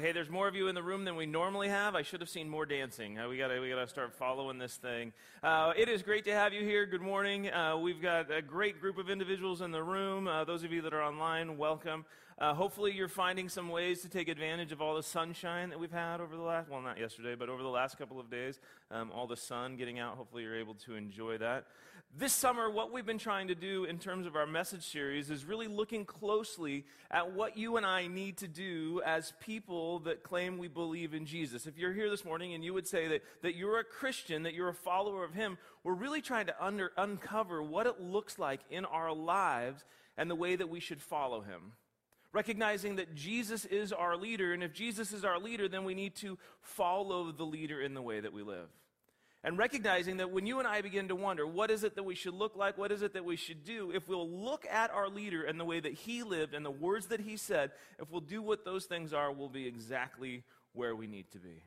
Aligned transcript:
Hey, 0.00 0.12
there's 0.12 0.30
more 0.30 0.48
of 0.48 0.54
you 0.54 0.68
in 0.68 0.74
the 0.74 0.82
room 0.82 1.04
than 1.04 1.14
we 1.14 1.26
normally 1.26 1.68
have. 1.68 1.94
I 1.94 2.00
should 2.00 2.20
have 2.20 2.30
seen 2.30 2.48
more 2.48 2.64
dancing. 2.64 3.18
Uh, 3.18 3.28
we 3.28 3.36
got 3.36 3.50
we 3.60 3.68
got 3.68 3.80
to 3.80 3.86
start 3.86 4.14
following 4.14 4.56
this 4.56 4.76
thing. 4.76 5.12
Uh, 5.42 5.74
it 5.76 5.90
is 5.90 6.02
great 6.02 6.24
to 6.24 6.32
have 6.32 6.54
you 6.54 6.62
here. 6.62 6.86
Good 6.86 7.02
morning. 7.02 7.50
Uh, 7.50 7.76
we've 7.76 8.00
got 8.00 8.30
a 8.30 8.40
great 8.40 8.80
group 8.80 8.96
of 8.96 9.10
individuals 9.10 9.60
in 9.60 9.72
the 9.72 9.82
room. 9.82 10.26
Uh, 10.26 10.44
those 10.44 10.64
of 10.64 10.72
you 10.72 10.80
that 10.80 10.94
are 10.94 11.02
online, 11.02 11.58
welcome. 11.58 12.06
Uh, 12.38 12.54
hopefully, 12.54 12.92
you're 12.94 13.08
finding 13.08 13.50
some 13.50 13.68
ways 13.68 14.00
to 14.00 14.08
take 14.08 14.30
advantage 14.30 14.72
of 14.72 14.80
all 14.80 14.96
the 14.96 15.02
sunshine 15.02 15.68
that 15.68 15.78
we've 15.78 15.92
had 15.92 16.22
over 16.22 16.34
the 16.34 16.42
last, 16.42 16.70
well, 16.70 16.80
not 16.80 16.98
yesterday, 16.98 17.34
but 17.34 17.50
over 17.50 17.62
the 17.62 17.68
last 17.68 17.98
couple 17.98 18.18
of 18.18 18.30
days. 18.30 18.58
Um, 18.90 19.12
all 19.14 19.26
the 19.26 19.36
sun 19.36 19.76
getting 19.76 19.98
out. 19.98 20.16
Hopefully, 20.16 20.44
you're 20.44 20.58
able 20.58 20.76
to 20.86 20.94
enjoy 20.94 21.36
that. 21.36 21.66
This 22.18 22.32
summer, 22.32 22.68
what 22.68 22.92
we've 22.92 23.06
been 23.06 23.18
trying 23.18 23.48
to 23.48 23.54
do 23.54 23.84
in 23.84 24.00
terms 24.00 24.26
of 24.26 24.34
our 24.34 24.46
message 24.46 24.82
series 24.82 25.30
is 25.30 25.44
really 25.44 25.68
looking 25.68 26.04
closely 26.04 26.84
at 27.08 27.32
what 27.34 27.56
you 27.56 27.76
and 27.76 27.86
I 27.86 28.08
need 28.08 28.38
to 28.38 28.48
do 28.48 29.00
as 29.06 29.32
people 29.40 30.00
that 30.00 30.24
claim 30.24 30.58
we 30.58 30.66
believe 30.66 31.14
in 31.14 31.24
Jesus. 31.24 31.68
If 31.68 31.78
you're 31.78 31.92
here 31.92 32.10
this 32.10 32.24
morning 32.24 32.52
and 32.52 32.64
you 32.64 32.74
would 32.74 32.88
say 32.88 33.06
that, 33.06 33.22
that 33.42 33.54
you're 33.54 33.78
a 33.78 33.84
Christian, 33.84 34.42
that 34.42 34.54
you're 34.54 34.68
a 34.68 34.74
follower 34.74 35.22
of 35.24 35.34
Him, 35.34 35.56
we're 35.84 35.94
really 35.94 36.20
trying 36.20 36.46
to 36.46 36.64
under, 36.64 36.90
uncover 36.96 37.62
what 37.62 37.86
it 37.86 38.00
looks 38.00 38.40
like 38.40 38.60
in 38.70 38.84
our 38.86 39.14
lives 39.14 39.84
and 40.16 40.28
the 40.28 40.34
way 40.34 40.56
that 40.56 40.68
we 40.68 40.80
should 40.80 41.00
follow 41.00 41.42
Him 41.42 41.72
recognizing 42.32 42.94
that 42.94 43.12
Jesus 43.12 43.64
is 43.64 43.92
our 43.92 44.16
leader. 44.16 44.52
And 44.52 44.62
if 44.62 44.72
Jesus 44.72 45.12
is 45.12 45.24
our 45.24 45.40
leader, 45.40 45.66
then 45.66 45.82
we 45.82 45.94
need 45.94 46.14
to 46.16 46.38
follow 46.60 47.32
the 47.32 47.42
leader 47.42 47.80
in 47.80 47.92
the 47.92 48.02
way 48.02 48.20
that 48.20 48.32
we 48.32 48.44
live. 48.44 48.68
And 49.42 49.56
recognizing 49.56 50.18
that 50.18 50.30
when 50.30 50.44
you 50.44 50.58
and 50.58 50.68
I 50.68 50.82
begin 50.82 51.08
to 51.08 51.16
wonder, 51.16 51.46
what 51.46 51.70
is 51.70 51.82
it 51.82 51.94
that 51.94 52.02
we 52.02 52.14
should 52.14 52.34
look 52.34 52.56
like? 52.56 52.76
What 52.76 52.92
is 52.92 53.00
it 53.00 53.14
that 53.14 53.24
we 53.24 53.36
should 53.36 53.64
do? 53.64 53.90
If 53.90 54.06
we'll 54.06 54.28
look 54.28 54.66
at 54.70 54.90
our 54.90 55.08
leader 55.08 55.44
and 55.44 55.58
the 55.58 55.64
way 55.64 55.80
that 55.80 55.94
he 55.94 56.22
lived 56.22 56.52
and 56.52 56.64
the 56.64 56.70
words 56.70 57.06
that 57.06 57.20
he 57.20 57.38
said, 57.38 57.70
if 57.98 58.10
we'll 58.10 58.20
do 58.20 58.42
what 58.42 58.66
those 58.66 58.84
things 58.84 59.14
are, 59.14 59.32
we'll 59.32 59.48
be 59.48 59.66
exactly 59.66 60.42
where 60.74 60.94
we 60.94 61.06
need 61.06 61.30
to 61.32 61.38
be. 61.38 61.62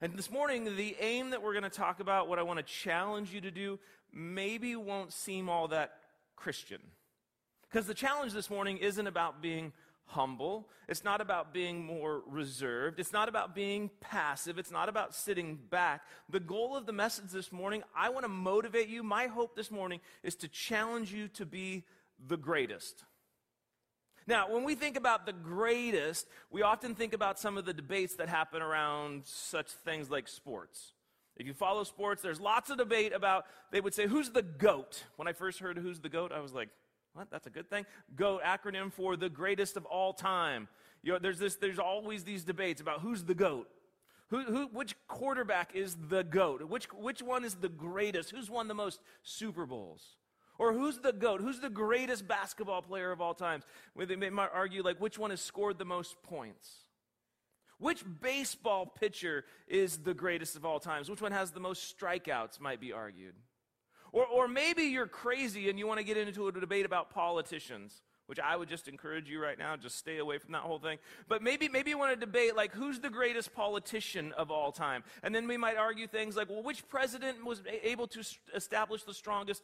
And 0.00 0.14
this 0.14 0.30
morning, 0.30 0.76
the 0.76 0.96
aim 1.00 1.30
that 1.30 1.42
we're 1.42 1.52
going 1.52 1.62
to 1.62 1.70
talk 1.70 2.00
about, 2.00 2.28
what 2.28 2.40
I 2.40 2.42
want 2.42 2.58
to 2.58 2.64
challenge 2.64 3.32
you 3.32 3.40
to 3.42 3.50
do, 3.52 3.78
maybe 4.12 4.74
won't 4.74 5.12
seem 5.12 5.48
all 5.48 5.68
that 5.68 5.92
Christian. 6.34 6.80
Because 7.70 7.86
the 7.86 7.94
challenge 7.94 8.32
this 8.32 8.50
morning 8.50 8.78
isn't 8.78 9.06
about 9.06 9.40
being 9.40 9.72
humble. 10.06 10.68
It's 10.88 11.04
not 11.04 11.20
about 11.20 11.52
being 11.52 11.84
more 11.84 12.22
reserved. 12.26 13.00
It's 13.00 13.12
not 13.12 13.28
about 13.28 13.54
being 13.54 13.90
passive. 14.00 14.58
It's 14.58 14.70
not 14.70 14.88
about 14.88 15.14
sitting 15.14 15.58
back. 15.70 16.02
The 16.30 16.40
goal 16.40 16.76
of 16.76 16.86
the 16.86 16.92
message 16.92 17.30
this 17.32 17.52
morning, 17.52 17.82
I 17.94 18.08
want 18.08 18.24
to 18.24 18.28
motivate 18.28 18.88
you. 18.88 19.02
My 19.02 19.26
hope 19.26 19.56
this 19.56 19.70
morning 19.70 20.00
is 20.22 20.36
to 20.36 20.48
challenge 20.48 21.12
you 21.12 21.28
to 21.28 21.44
be 21.44 21.84
the 22.24 22.36
greatest. 22.36 23.04
Now, 24.28 24.50
when 24.52 24.64
we 24.64 24.74
think 24.74 24.96
about 24.96 25.26
the 25.26 25.32
greatest, 25.32 26.26
we 26.50 26.62
often 26.62 26.94
think 26.94 27.12
about 27.12 27.38
some 27.38 27.56
of 27.56 27.64
the 27.64 27.72
debates 27.72 28.16
that 28.16 28.28
happen 28.28 28.60
around 28.62 29.22
such 29.24 29.68
things 29.68 30.10
like 30.10 30.26
sports. 30.26 30.92
If 31.36 31.46
you 31.46 31.52
follow 31.52 31.84
sports, 31.84 32.22
there's 32.22 32.40
lots 32.40 32.70
of 32.70 32.78
debate 32.78 33.12
about, 33.12 33.44
they 33.70 33.80
would 33.80 33.94
say, 33.94 34.06
who's 34.06 34.30
the 34.30 34.42
GOAT? 34.42 35.04
When 35.16 35.28
I 35.28 35.32
first 35.32 35.58
heard 35.58 35.76
who's 35.78 36.00
the 36.00 36.08
GOAT, 36.08 36.32
I 36.32 36.40
was 36.40 36.52
like, 36.52 36.70
what? 37.16 37.30
That's 37.30 37.46
a 37.46 37.50
good 37.50 37.68
thing. 37.70 37.86
GOAT, 38.14 38.42
acronym 38.42 38.92
for 38.92 39.16
the 39.16 39.28
greatest 39.28 39.76
of 39.76 39.84
all 39.86 40.12
time. 40.12 40.68
You 41.02 41.12
know, 41.12 41.18
there's, 41.18 41.38
this, 41.38 41.56
there's 41.56 41.78
always 41.78 42.24
these 42.24 42.44
debates 42.44 42.80
about 42.80 43.00
who's 43.00 43.24
the 43.24 43.34
GOAT. 43.34 43.68
Who, 44.28 44.42
who, 44.42 44.66
which 44.66 44.96
quarterback 45.06 45.74
is 45.74 45.96
the 46.08 46.24
GOAT? 46.24 46.68
Which, 46.68 46.86
which 46.92 47.22
one 47.22 47.44
is 47.44 47.54
the 47.54 47.68
greatest? 47.68 48.30
Who's 48.30 48.50
won 48.50 48.68
the 48.68 48.74
most 48.74 49.00
Super 49.22 49.66
Bowls? 49.66 50.04
Or 50.58 50.72
who's 50.72 50.98
the 50.98 51.12
GOAT? 51.12 51.40
Who's 51.40 51.60
the 51.60 51.70
greatest 51.70 52.26
basketball 52.26 52.82
player 52.82 53.12
of 53.12 53.20
all? 53.20 53.36
Where 53.94 54.06
they 54.06 54.16
might 54.16 54.50
argue, 54.52 54.82
like, 54.82 55.00
which 55.00 55.18
one 55.18 55.30
has 55.30 55.40
scored 55.40 55.78
the 55.78 55.84
most 55.84 56.22
points? 56.22 56.70
Which 57.78 58.02
baseball 58.20 58.86
pitcher 58.86 59.44
is 59.68 59.98
the 59.98 60.14
greatest 60.14 60.56
of 60.56 60.64
all 60.64 60.80
times? 60.80 61.10
Which 61.10 61.20
one 61.20 61.32
has 61.32 61.50
the 61.50 61.60
most 61.60 61.96
strikeouts, 61.96 62.58
might 62.58 62.80
be 62.80 62.92
argued. 62.92 63.34
Or, 64.12 64.26
or 64.26 64.48
maybe 64.48 64.84
you're 64.84 65.06
crazy 65.06 65.68
and 65.68 65.78
you 65.78 65.86
want 65.86 65.98
to 65.98 66.04
get 66.04 66.16
into 66.16 66.48
a 66.48 66.52
debate 66.52 66.86
about 66.86 67.10
politicians, 67.10 68.02
which 68.26 68.38
I 68.40 68.56
would 68.56 68.68
just 68.68 68.88
encourage 68.88 69.28
you 69.28 69.40
right 69.40 69.58
now, 69.58 69.76
just 69.76 69.98
stay 69.98 70.18
away 70.18 70.38
from 70.38 70.52
that 70.52 70.62
whole 70.62 70.78
thing. 70.78 70.98
But 71.28 71.42
maybe, 71.42 71.68
maybe 71.68 71.90
you 71.90 71.98
want 71.98 72.12
to 72.12 72.18
debate, 72.18 72.56
like, 72.56 72.72
who's 72.72 73.00
the 73.00 73.10
greatest 73.10 73.54
politician 73.54 74.32
of 74.32 74.50
all 74.50 74.72
time? 74.72 75.04
And 75.22 75.34
then 75.34 75.46
we 75.46 75.56
might 75.56 75.76
argue 75.76 76.06
things 76.06 76.36
like, 76.36 76.48
well, 76.48 76.62
which 76.62 76.88
president 76.88 77.44
was 77.44 77.62
able 77.82 78.06
to 78.08 78.22
establish 78.54 79.04
the 79.04 79.14
strongest 79.14 79.62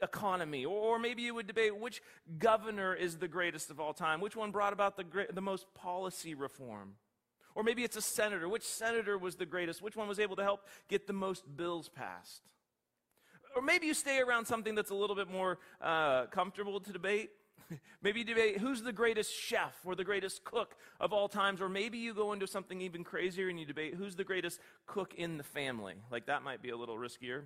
economy. 0.00 0.64
Or, 0.64 0.98
maybe 0.98 1.22
you 1.22 1.34
would 1.34 1.46
debate 1.46 1.76
which 1.76 2.00
governor 2.38 2.94
is 2.94 3.16
the 3.16 3.28
greatest 3.28 3.70
of 3.70 3.80
all 3.80 3.92
time, 3.92 4.20
which 4.20 4.36
one 4.36 4.52
brought 4.52 4.72
about 4.72 4.96
the, 4.96 5.04
great, 5.04 5.34
the 5.34 5.40
most 5.40 5.66
policy 5.74 6.34
reform. 6.34 6.94
Or 7.54 7.64
maybe 7.64 7.82
it's 7.82 7.96
a 7.96 8.02
senator. 8.02 8.48
Which 8.48 8.62
senator 8.62 9.18
was 9.18 9.34
the 9.34 9.46
greatest? 9.46 9.82
Which 9.82 9.96
one 9.96 10.06
was 10.06 10.20
able 10.20 10.36
to 10.36 10.44
help 10.44 10.66
get 10.88 11.06
the 11.06 11.12
most 11.12 11.44
bills 11.56 11.88
passed? 11.88 12.42
Or 13.54 13.62
maybe 13.62 13.86
you 13.86 13.94
stay 13.94 14.20
around 14.20 14.46
something 14.46 14.74
that's 14.74 14.90
a 14.90 14.94
little 14.94 15.16
bit 15.16 15.30
more 15.30 15.58
uh, 15.80 16.26
comfortable 16.26 16.80
to 16.80 16.92
debate. 16.92 17.30
maybe 18.02 18.20
you 18.20 18.24
debate 18.24 18.58
who's 18.58 18.82
the 18.82 18.92
greatest 18.92 19.34
chef 19.34 19.74
or 19.84 19.94
the 19.94 20.04
greatest 20.04 20.44
cook 20.44 20.76
of 21.00 21.12
all 21.12 21.28
times, 21.28 21.60
or 21.60 21.68
maybe 21.68 21.98
you 21.98 22.14
go 22.14 22.32
into 22.32 22.46
something 22.46 22.80
even 22.80 23.04
crazier 23.04 23.48
and 23.48 23.58
you 23.58 23.66
debate 23.66 23.94
who's 23.94 24.16
the 24.16 24.24
greatest 24.24 24.60
cook 24.86 25.14
in 25.14 25.36
the 25.36 25.44
family. 25.44 25.94
Like 26.10 26.26
that 26.26 26.42
might 26.42 26.62
be 26.62 26.70
a 26.70 26.76
little 26.76 26.96
riskier, 26.96 27.42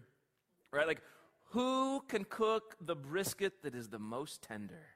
right? 0.73 0.87
Like 0.87 1.03
who 1.51 2.03
can 2.09 2.25
cook 2.25 2.77
the 2.81 2.97
brisket 2.97 3.63
that 3.63 3.75
is 3.75 3.89
the 3.89 3.99
most 3.99 4.43
tender? 4.43 4.87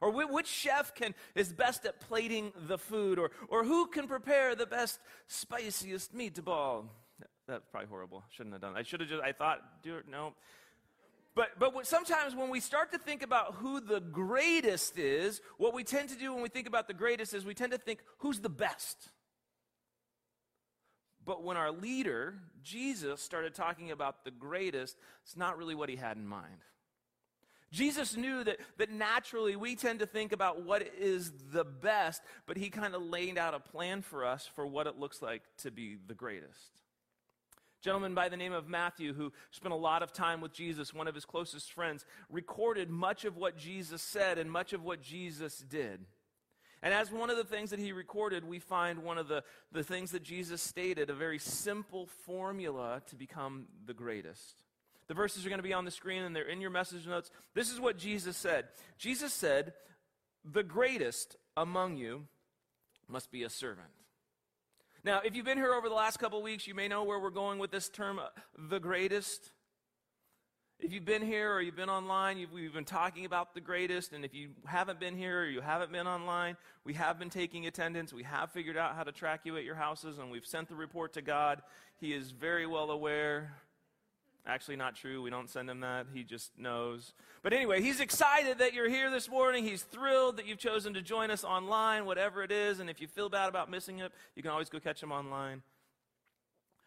Or 0.00 0.10
which 0.10 0.48
chef 0.48 0.94
can, 0.94 1.14
is 1.36 1.52
best 1.52 1.84
at 1.84 2.00
plating 2.00 2.52
the 2.66 2.78
food? 2.78 3.18
Or, 3.20 3.30
or 3.48 3.62
who 3.62 3.86
can 3.86 4.08
prepare 4.08 4.56
the 4.56 4.66
best, 4.66 4.98
spiciest 5.28 6.16
meatball? 6.16 6.86
That's 7.46 7.64
probably 7.70 7.88
horrible. 7.88 8.22
Shouldn't 8.30 8.54
have 8.54 8.62
done. 8.62 8.76
I 8.76 8.82
should 8.82 9.00
have 9.00 9.08
just. 9.08 9.22
I 9.22 9.32
thought, 9.32 9.82
do 9.82 9.96
it. 9.96 10.04
No. 10.08 10.34
But 11.34 11.58
but 11.58 11.86
sometimes 11.86 12.34
when 12.34 12.50
we 12.50 12.60
start 12.60 12.92
to 12.92 12.98
think 12.98 13.22
about 13.22 13.54
who 13.54 13.80
the 13.80 14.00
greatest 14.00 14.98
is, 14.98 15.40
what 15.56 15.74
we 15.74 15.82
tend 15.82 16.10
to 16.10 16.16
do 16.16 16.32
when 16.32 16.42
we 16.42 16.48
think 16.48 16.66
about 16.66 16.88
the 16.88 16.94
greatest 16.94 17.34
is 17.34 17.44
we 17.44 17.54
tend 17.54 17.72
to 17.72 17.78
think 17.78 18.00
who's 18.18 18.40
the 18.40 18.50
best. 18.50 19.08
But 21.24 21.42
when 21.42 21.56
our 21.56 21.70
leader, 21.70 22.34
Jesus, 22.62 23.20
started 23.22 23.54
talking 23.54 23.92
about 23.92 24.24
the 24.24 24.30
greatest, 24.30 24.96
it's 25.24 25.36
not 25.36 25.56
really 25.56 25.74
what 25.74 25.88
he 25.88 25.96
had 25.96 26.16
in 26.16 26.26
mind. 26.26 26.64
Jesus 27.70 28.16
knew 28.16 28.44
that, 28.44 28.58
that 28.76 28.90
naturally 28.90 29.56
we 29.56 29.76
tend 29.76 30.00
to 30.00 30.06
think 30.06 30.32
about 30.32 30.62
what 30.62 30.86
is 30.98 31.32
the 31.52 31.64
best, 31.64 32.20
but 32.44 32.58
he 32.58 32.68
kind 32.68 32.94
of 32.94 33.02
laid 33.02 33.38
out 33.38 33.54
a 33.54 33.60
plan 33.60 34.02
for 34.02 34.26
us 34.26 34.46
for 34.54 34.66
what 34.66 34.86
it 34.86 34.98
looks 34.98 35.22
like 35.22 35.42
to 35.58 35.70
be 35.70 35.96
the 36.06 36.14
greatest 36.14 36.81
gentleman 37.82 38.14
by 38.14 38.28
the 38.28 38.36
name 38.36 38.52
of 38.52 38.68
Matthew, 38.68 39.12
who 39.12 39.32
spent 39.50 39.72
a 39.72 39.76
lot 39.76 40.02
of 40.02 40.12
time 40.12 40.40
with 40.40 40.52
Jesus, 40.52 40.94
one 40.94 41.08
of 41.08 41.14
his 41.14 41.24
closest 41.24 41.72
friends, 41.72 42.06
recorded 42.30 42.88
much 42.88 43.24
of 43.24 43.36
what 43.36 43.58
Jesus 43.58 44.00
said 44.00 44.38
and 44.38 44.50
much 44.50 44.72
of 44.72 44.82
what 44.82 45.02
Jesus 45.02 45.58
did. 45.58 46.00
And 46.82 46.94
as 46.94 47.12
one 47.12 47.30
of 47.30 47.36
the 47.36 47.44
things 47.44 47.70
that 47.70 47.78
he 47.78 47.92
recorded, 47.92 48.44
we 48.44 48.58
find 48.58 49.00
one 49.00 49.18
of 49.18 49.28
the, 49.28 49.44
the 49.70 49.84
things 49.84 50.12
that 50.12 50.22
Jesus 50.22 50.60
stated, 50.60 51.10
a 51.10 51.14
very 51.14 51.38
simple 51.38 52.06
formula 52.24 53.02
to 53.06 53.14
become 53.14 53.66
the 53.86 53.94
greatest. 53.94 54.64
The 55.08 55.14
verses 55.14 55.44
are 55.44 55.48
going 55.48 55.58
to 55.58 55.64
be 55.64 55.74
on 55.74 55.84
the 55.84 55.90
screen 55.90 56.22
and 56.22 56.34
they're 56.34 56.48
in 56.48 56.60
your 56.60 56.70
message 56.70 57.06
notes. 57.06 57.30
This 57.54 57.70
is 57.70 57.78
what 57.78 57.98
Jesus 57.98 58.36
said 58.36 58.66
Jesus 58.96 59.32
said, 59.32 59.74
The 60.44 60.62
greatest 60.62 61.36
among 61.56 61.96
you 61.96 62.26
must 63.08 63.30
be 63.30 63.42
a 63.42 63.50
servant. 63.50 63.88
Now, 65.04 65.20
if 65.24 65.34
you've 65.34 65.44
been 65.44 65.58
here 65.58 65.74
over 65.74 65.88
the 65.88 65.96
last 65.96 66.18
couple 66.18 66.40
weeks, 66.42 66.64
you 66.68 66.76
may 66.76 66.86
know 66.86 67.02
where 67.02 67.18
we're 67.18 67.30
going 67.30 67.58
with 67.58 67.72
this 67.72 67.88
term, 67.88 68.20
uh, 68.20 68.28
the 68.68 68.78
greatest. 68.78 69.50
If 70.78 70.92
you've 70.92 71.04
been 71.04 71.22
here 71.22 71.52
or 71.52 71.60
you've 71.60 71.74
been 71.74 71.88
online, 71.88 72.46
we've 72.54 72.72
been 72.72 72.84
talking 72.84 73.24
about 73.24 73.52
the 73.52 73.60
greatest. 73.60 74.12
And 74.12 74.24
if 74.24 74.32
you 74.32 74.50
haven't 74.64 75.00
been 75.00 75.16
here 75.16 75.40
or 75.40 75.46
you 75.46 75.60
haven't 75.60 75.90
been 75.90 76.06
online, 76.06 76.56
we 76.84 76.94
have 76.94 77.18
been 77.18 77.30
taking 77.30 77.66
attendance. 77.66 78.12
We 78.12 78.22
have 78.22 78.52
figured 78.52 78.76
out 78.76 78.94
how 78.94 79.02
to 79.02 79.10
track 79.10 79.40
you 79.42 79.56
at 79.56 79.64
your 79.64 79.74
houses, 79.74 80.18
and 80.18 80.30
we've 80.30 80.46
sent 80.46 80.68
the 80.68 80.76
report 80.76 81.14
to 81.14 81.22
God. 81.22 81.62
He 81.98 82.12
is 82.12 82.30
very 82.30 82.68
well 82.68 82.92
aware. 82.92 83.56
Actually, 84.44 84.76
not 84.76 84.96
true. 84.96 85.22
We 85.22 85.30
don't 85.30 85.48
send 85.48 85.70
him 85.70 85.80
that. 85.80 86.06
He 86.12 86.24
just 86.24 86.50
knows. 86.58 87.14
But 87.42 87.52
anyway, 87.52 87.80
he's 87.80 88.00
excited 88.00 88.58
that 88.58 88.74
you're 88.74 88.88
here 88.88 89.08
this 89.08 89.28
morning. 89.28 89.64
He's 89.64 89.82
thrilled 89.82 90.38
that 90.38 90.46
you've 90.46 90.58
chosen 90.58 90.94
to 90.94 91.02
join 91.02 91.30
us 91.30 91.44
online, 91.44 92.06
whatever 92.06 92.42
it 92.42 92.50
is. 92.50 92.80
And 92.80 92.90
if 92.90 93.00
you 93.00 93.06
feel 93.06 93.28
bad 93.28 93.48
about 93.48 93.70
missing 93.70 94.00
it, 94.00 94.10
you 94.34 94.42
can 94.42 94.50
always 94.50 94.68
go 94.68 94.80
catch 94.80 95.00
him 95.00 95.12
online. 95.12 95.62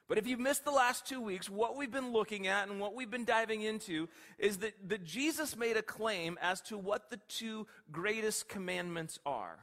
But 0.08 0.18
if 0.18 0.28
you've 0.28 0.40
missed 0.40 0.66
the 0.66 0.72
last 0.72 1.08
two 1.08 1.22
weeks, 1.22 1.50
what 1.50 1.78
we've 1.78 1.92
been 1.92 2.12
looking 2.12 2.46
at 2.46 2.68
and 2.68 2.80
what 2.80 2.94
we've 2.94 3.10
been 3.10 3.26
diving 3.26 3.62
into 3.62 4.08
is 4.38 4.58
that, 4.58 4.74
that 4.90 5.04
Jesus 5.04 5.56
made 5.56 5.78
a 5.78 5.82
claim 5.82 6.38
as 6.42 6.62
to 6.64 6.78
what 6.78 7.10
the 7.10 7.20
two 7.28 7.66
greatest 7.92 8.50
commandments 8.50 9.18
are. 9.26 9.60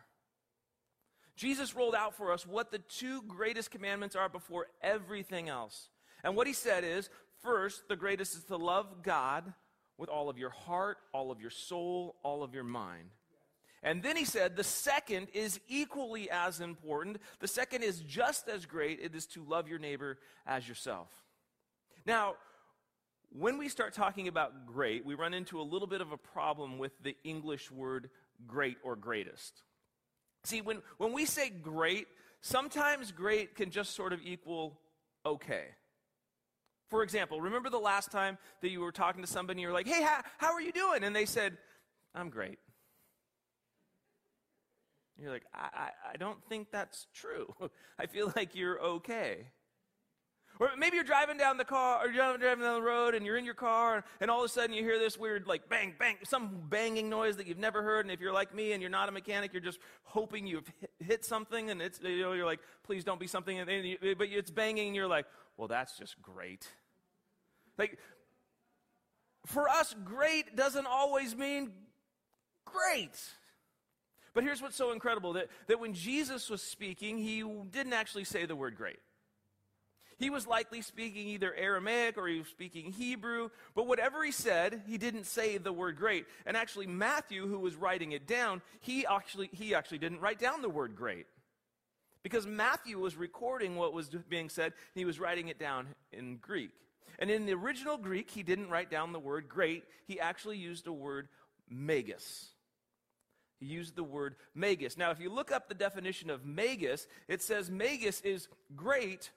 Jesus 1.36 1.76
rolled 1.76 1.94
out 1.94 2.14
for 2.14 2.32
us 2.32 2.46
what 2.46 2.70
the 2.70 2.78
two 2.78 3.22
greatest 3.22 3.70
commandments 3.70 4.16
are 4.16 4.28
before 4.28 4.66
everything 4.82 5.48
else. 5.48 5.88
And 6.24 6.36
what 6.36 6.46
he 6.46 6.52
said 6.52 6.84
is 6.84 7.08
First, 7.42 7.88
the 7.88 7.96
greatest 7.96 8.36
is 8.36 8.44
to 8.44 8.56
love 8.56 9.02
God 9.02 9.52
with 9.98 10.08
all 10.08 10.28
of 10.28 10.38
your 10.38 10.50
heart, 10.50 10.98
all 11.12 11.30
of 11.30 11.40
your 11.40 11.50
soul, 11.50 12.16
all 12.22 12.42
of 12.42 12.54
your 12.54 12.64
mind. 12.64 13.10
And 13.82 14.02
then 14.02 14.16
he 14.16 14.24
said, 14.24 14.56
the 14.56 14.64
second 14.64 15.28
is 15.32 15.58
equally 15.68 16.30
as 16.30 16.60
important. 16.60 17.18
The 17.40 17.48
second 17.48 17.82
is 17.82 18.00
just 18.00 18.48
as 18.48 18.64
great. 18.64 19.00
It 19.00 19.14
is 19.14 19.26
to 19.28 19.44
love 19.44 19.68
your 19.68 19.80
neighbor 19.80 20.18
as 20.46 20.68
yourself. 20.68 21.08
Now, 22.06 22.34
when 23.30 23.58
we 23.58 23.68
start 23.68 23.92
talking 23.92 24.28
about 24.28 24.66
great, 24.66 25.04
we 25.04 25.14
run 25.14 25.34
into 25.34 25.60
a 25.60 25.62
little 25.62 25.88
bit 25.88 26.00
of 26.00 26.12
a 26.12 26.16
problem 26.16 26.78
with 26.78 26.92
the 27.02 27.16
English 27.24 27.70
word 27.70 28.10
great 28.46 28.76
or 28.84 28.94
greatest. 28.94 29.62
See, 30.44 30.60
when, 30.60 30.82
when 30.98 31.12
we 31.12 31.24
say 31.24 31.48
great, 31.48 32.06
sometimes 32.40 33.10
great 33.10 33.54
can 33.56 33.70
just 33.70 33.94
sort 33.94 34.12
of 34.12 34.20
equal 34.22 34.78
okay. 35.24 35.66
For 36.92 37.02
example, 37.02 37.40
remember 37.40 37.70
the 37.70 37.78
last 37.78 38.12
time 38.12 38.36
that 38.60 38.68
you 38.68 38.80
were 38.80 38.92
talking 38.92 39.22
to 39.22 39.26
somebody 39.26 39.54
and 39.54 39.62
you 39.62 39.68
were 39.68 39.72
like, 39.72 39.88
hey, 39.88 40.02
how, 40.02 40.20
how 40.36 40.52
are 40.52 40.60
you 40.60 40.72
doing? 40.72 41.04
And 41.04 41.16
they 41.16 41.24
said, 41.24 41.56
I'm 42.14 42.28
great. 42.28 42.58
You're 45.18 45.30
like, 45.30 45.46
I, 45.54 45.68
I, 45.72 45.88
I 46.12 46.16
don't 46.18 46.36
think 46.50 46.70
that's 46.70 47.06
true. 47.14 47.54
I 47.98 48.04
feel 48.04 48.30
like 48.36 48.54
you're 48.54 48.78
okay. 48.78 49.46
Or 50.60 50.68
maybe 50.76 50.96
you're 50.96 51.04
driving 51.04 51.38
down 51.38 51.56
the 51.56 51.64
car, 51.64 52.04
or 52.04 52.12
you're 52.12 52.36
driving 52.36 52.62
down 52.62 52.74
the 52.74 52.86
road, 52.86 53.14
and 53.14 53.24
you're 53.24 53.38
in 53.38 53.46
your 53.46 53.54
car, 53.54 54.04
and 54.20 54.30
all 54.30 54.40
of 54.40 54.44
a 54.44 54.52
sudden 54.52 54.76
you 54.76 54.82
hear 54.82 54.98
this 54.98 55.16
weird, 55.16 55.46
like, 55.46 55.70
bang, 55.70 55.94
bang, 55.98 56.16
some 56.24 56.60
banging 56.68 57.08
noise 57.08 57.38
that 57.38 57.46
you've 57.46 57.56
never 57.56 57.82
heard. 57.82 58.04
And 58.04 58.12
if 58.12 58.20
you're 58.20 58.34
like 58.34 58.54
me 58.54 58.72
and 58.72 58.82
you're 58.82 58.90
not 58.90 59.08
a 59.08 59.12
mechanic, 59.12 59.54
you're 59.54 59.62
just 59.62 59.78
hoping 60.02 60.46
you've 60.46 60.70
hit 60.98 61.24
something, 61.24 61.70
and 61.70 61.80
it's, 61.80 62.00
you 62.02 62.20
know, 62.20 62.34
you're 62.34 62.44
like, 62.44 62.60
please 62.82 63.02
don't 63.02 63.18
be 63.18 63.26
something. 63.26 63.58
And 63.58 63.70
you, 63.70 63.96
but 64.18 64.28
it's 64.30 64.50
banging, 64.50 64.88
and 64.88 64.94
you're 64.94 65.08
like, 65.08 65.24
well, 65.56 65.68
that's 65.68 65.96
just 65.96 66.20
great. 66.20 66.68
Like, 67.78 67.98
for 69.46 69.68
us, 69.68 69.94
great 70.04 70.56
doesn't 70.56 70.86
always 70.86 71.36
mean 71.36 71.72
great. 72.64 73.18
But 74.34 74.44
here's 74.44 74.62
what's 74.62 74.76
so 74.76 74.92
incredible 74.92 75.34
that, 75.34 75.48
that 75.66 75.80
when 75.80 75.94
Jesus 75.94 76.48
was 76.48 76.62
speaking, 76.62 77.18
he 77.18 77.42
didn't 77.70 77.92
actually 77.92 78.24
say 78.24 78.46
the 78.46 78.56
word 78.56 78.76
great. 78.76 78.98
He 80.18 80.30
was 80.30 80.46
likely 80.46 80.82
speaking 80.82 81.26
either 81.28 81.52
Aramaic 81.52 82.16
or 82.16 82.28
he 82.28 82.38
was 82.38 82.48
speaking 82.48 82.92
Hebrew, 82.92 83.50
but 83.74 83.88
whatever 83.88 84.22
he 84.22 84.30
said, 84.30 84.82
he 84.86 84.96
didn't 84.96 85.24
say 85.24 85.58
the 85.58 85.72
word 85.72 85.96
great. 85.96 86.26
And 86.46 86.56
actually, 86.56 86.86
Matthew, 86.86 87.48
who 87.48 87.58
was 87.58 87.74
writing 87.74 88.12
it 88.12 88.26
down, 88.26 88.62
he 88.80 89.04
actually, 89.04 89.50
he 89.52 89.74
actually 89.74 89.98
didn't 89.98 90.20
write 90.20 90.38
down 90.38 90.62
the 90.62 90.68
word 90.68 90.94
great. 90.94 91.26
Because 92.22 92.46
Matthew 92.46 93.00
was 93.00 93.16
recording 93.16 93.74
what 93.74 93.92
was 93.92 94.10
being 94.28 94.48
said, 94.48 94.74
he 94.94 95.04
was 95.04 95.18
writing 95.18 95.48
it 95.48 95.58
down 95.58 95.88
in 96.12 96.36
Greek. 96.36 96.70
And 97.18 97.30
in 97.30 97.46
the 97.46 97.54
original 97.54 97.96
Greek, 97.96 98.30
he 98.30 98.42
didn't 98.42 98.70
write 98.70 98.90
down 98.90 99.12
the 99.12 99.18
word 99.18 99.48
great, 99.48 99.84
he 100.06 100.20
actually 100.20 100.58
used 100.58 100.86
a 100.86 100.92
word 100.92 101.28
megas. 101.68 102.46
He 103.58 103.66
used 103.66 103.94
the 103.94 104.04
word 104.04 104.34
megas. 104.54 104.98
Now, 104.98 105.12
if 105.12 105.20
you 105.20 105.30
look 105.30 105.52
up 105.52 105.68
the 105.68 105.74
definition 105.74 106.30
of 106.30 106.44
megas, 106.44 107.06
it 107.28 107.42
says 107.42 107.70
megas 107.70 108.20
is 108.22 108.48
great 108.74 109.30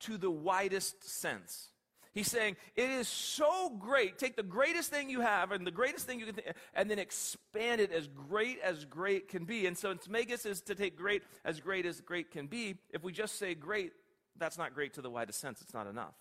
to 0.00 0.16
the 0.16 0.30
widest 0.30 1.02
sense. 1.08 1.68
He's 2.12 2.30
saying 2.30 2.56
it 2.76 2.90
is 2.90 3.08
so 3.08 3.70
great. 3.70 4.18
Take 4.18 4.36
the 4.36 4.42
greatest 4.42 4.90
thing 4.90 5.08
you 5.08 5.22
have 5.22 5.50
and 5.50 5.66
the 5.66 5.70
greatest 5.70 6.06
thing 6.06 6.20
you 6.20 6.26
can, 6.26 6.34
th- 6.36 6.54
and 6.74 6.90
then 6.90 6.98
expand 6.98 7.80
it 7.80 7.90
as 7.90 8.06
great 8.06 8.60
as 8.62 8.84
great 8.84 9.28
can 9.28 9.46
be. 9.46 9.66
And 9.66 9.76
so, 9.76 9.90
it's 9.90 10.08
megas 10.08 10.44
is 10.44 10.60
to 10.62 10.74
take 10.74 10.96
great 10.96 11.22
as 11.44 11.58
great 11.58 11.86
as 11.86 12.00
great 12.00 12.30
can 12.30 12.46
be. 12.46 12.76
If 12.90 13.02
we 13.02 13.12
just 13.12 13.38
say 13.38 13.54
great, 13.54 13.92
that's 14.36 14.58
not 14.58 14.74
great 14.74 14.94
to 14.94 15.02
the 15.02 15.10
widest 15.10 15.40
sense. 15.40 15.62
It's 15.62 15.74
not 15.74 15.86
enough. 15.86 16.14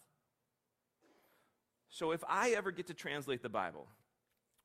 So, 1.91 2.11
if 2.11 2.23
I 2.27 2.51
ever 2.51 2.71
get 2.71 2.87
to 2.87 2.93
translate 2.93 3.43
the 3.43 3.49
Bible, 3.49 3.87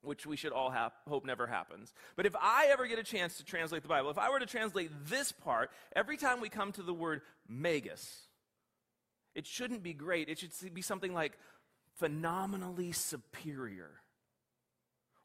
which 0.01 0.25
we 0.25 0.37
should 0.37 0.51
all 0.53 0.71
have, 0.71 0.93
hope 1.07 1.25
never 1.25 1.45
happens. 1.45 1.93
But 2.15 2.25
if 2.25 2.35
I 2.41 2.67
ever 2.71 2.87
get 2.87 2.97
a 2.97 3.03
chance 3.03 3.37
to 3.37 3.43
translate 3.43 3.83
the 3.83 3.89
Bible, 3.89 4.09
if 4.09 4.17
I 4.17 4.29
were 4.29 4.39
to 4.39 4.45
translate 4.45 4.89
this 5.05 5.31
part, 5.31 5.69
every 5.95 6.17
time 6.17 6.41
we 6.41 6.49
come 6.49 6.71
to 6.73 6.83
the 6.83 6.93
word 6.93 7.21
megas, 7.47 8.27
it 9.35 9.45
shouldn't 9.45 9.83
be 9.83 9.93
great. 9.93 10.29
It 10.29 10.39
should 10.39 10.73
be 10.73 10.81
something 10.81 11.13
like 11.13 11.37
phenomenally 11.95 12.91
superior 12.91 13.91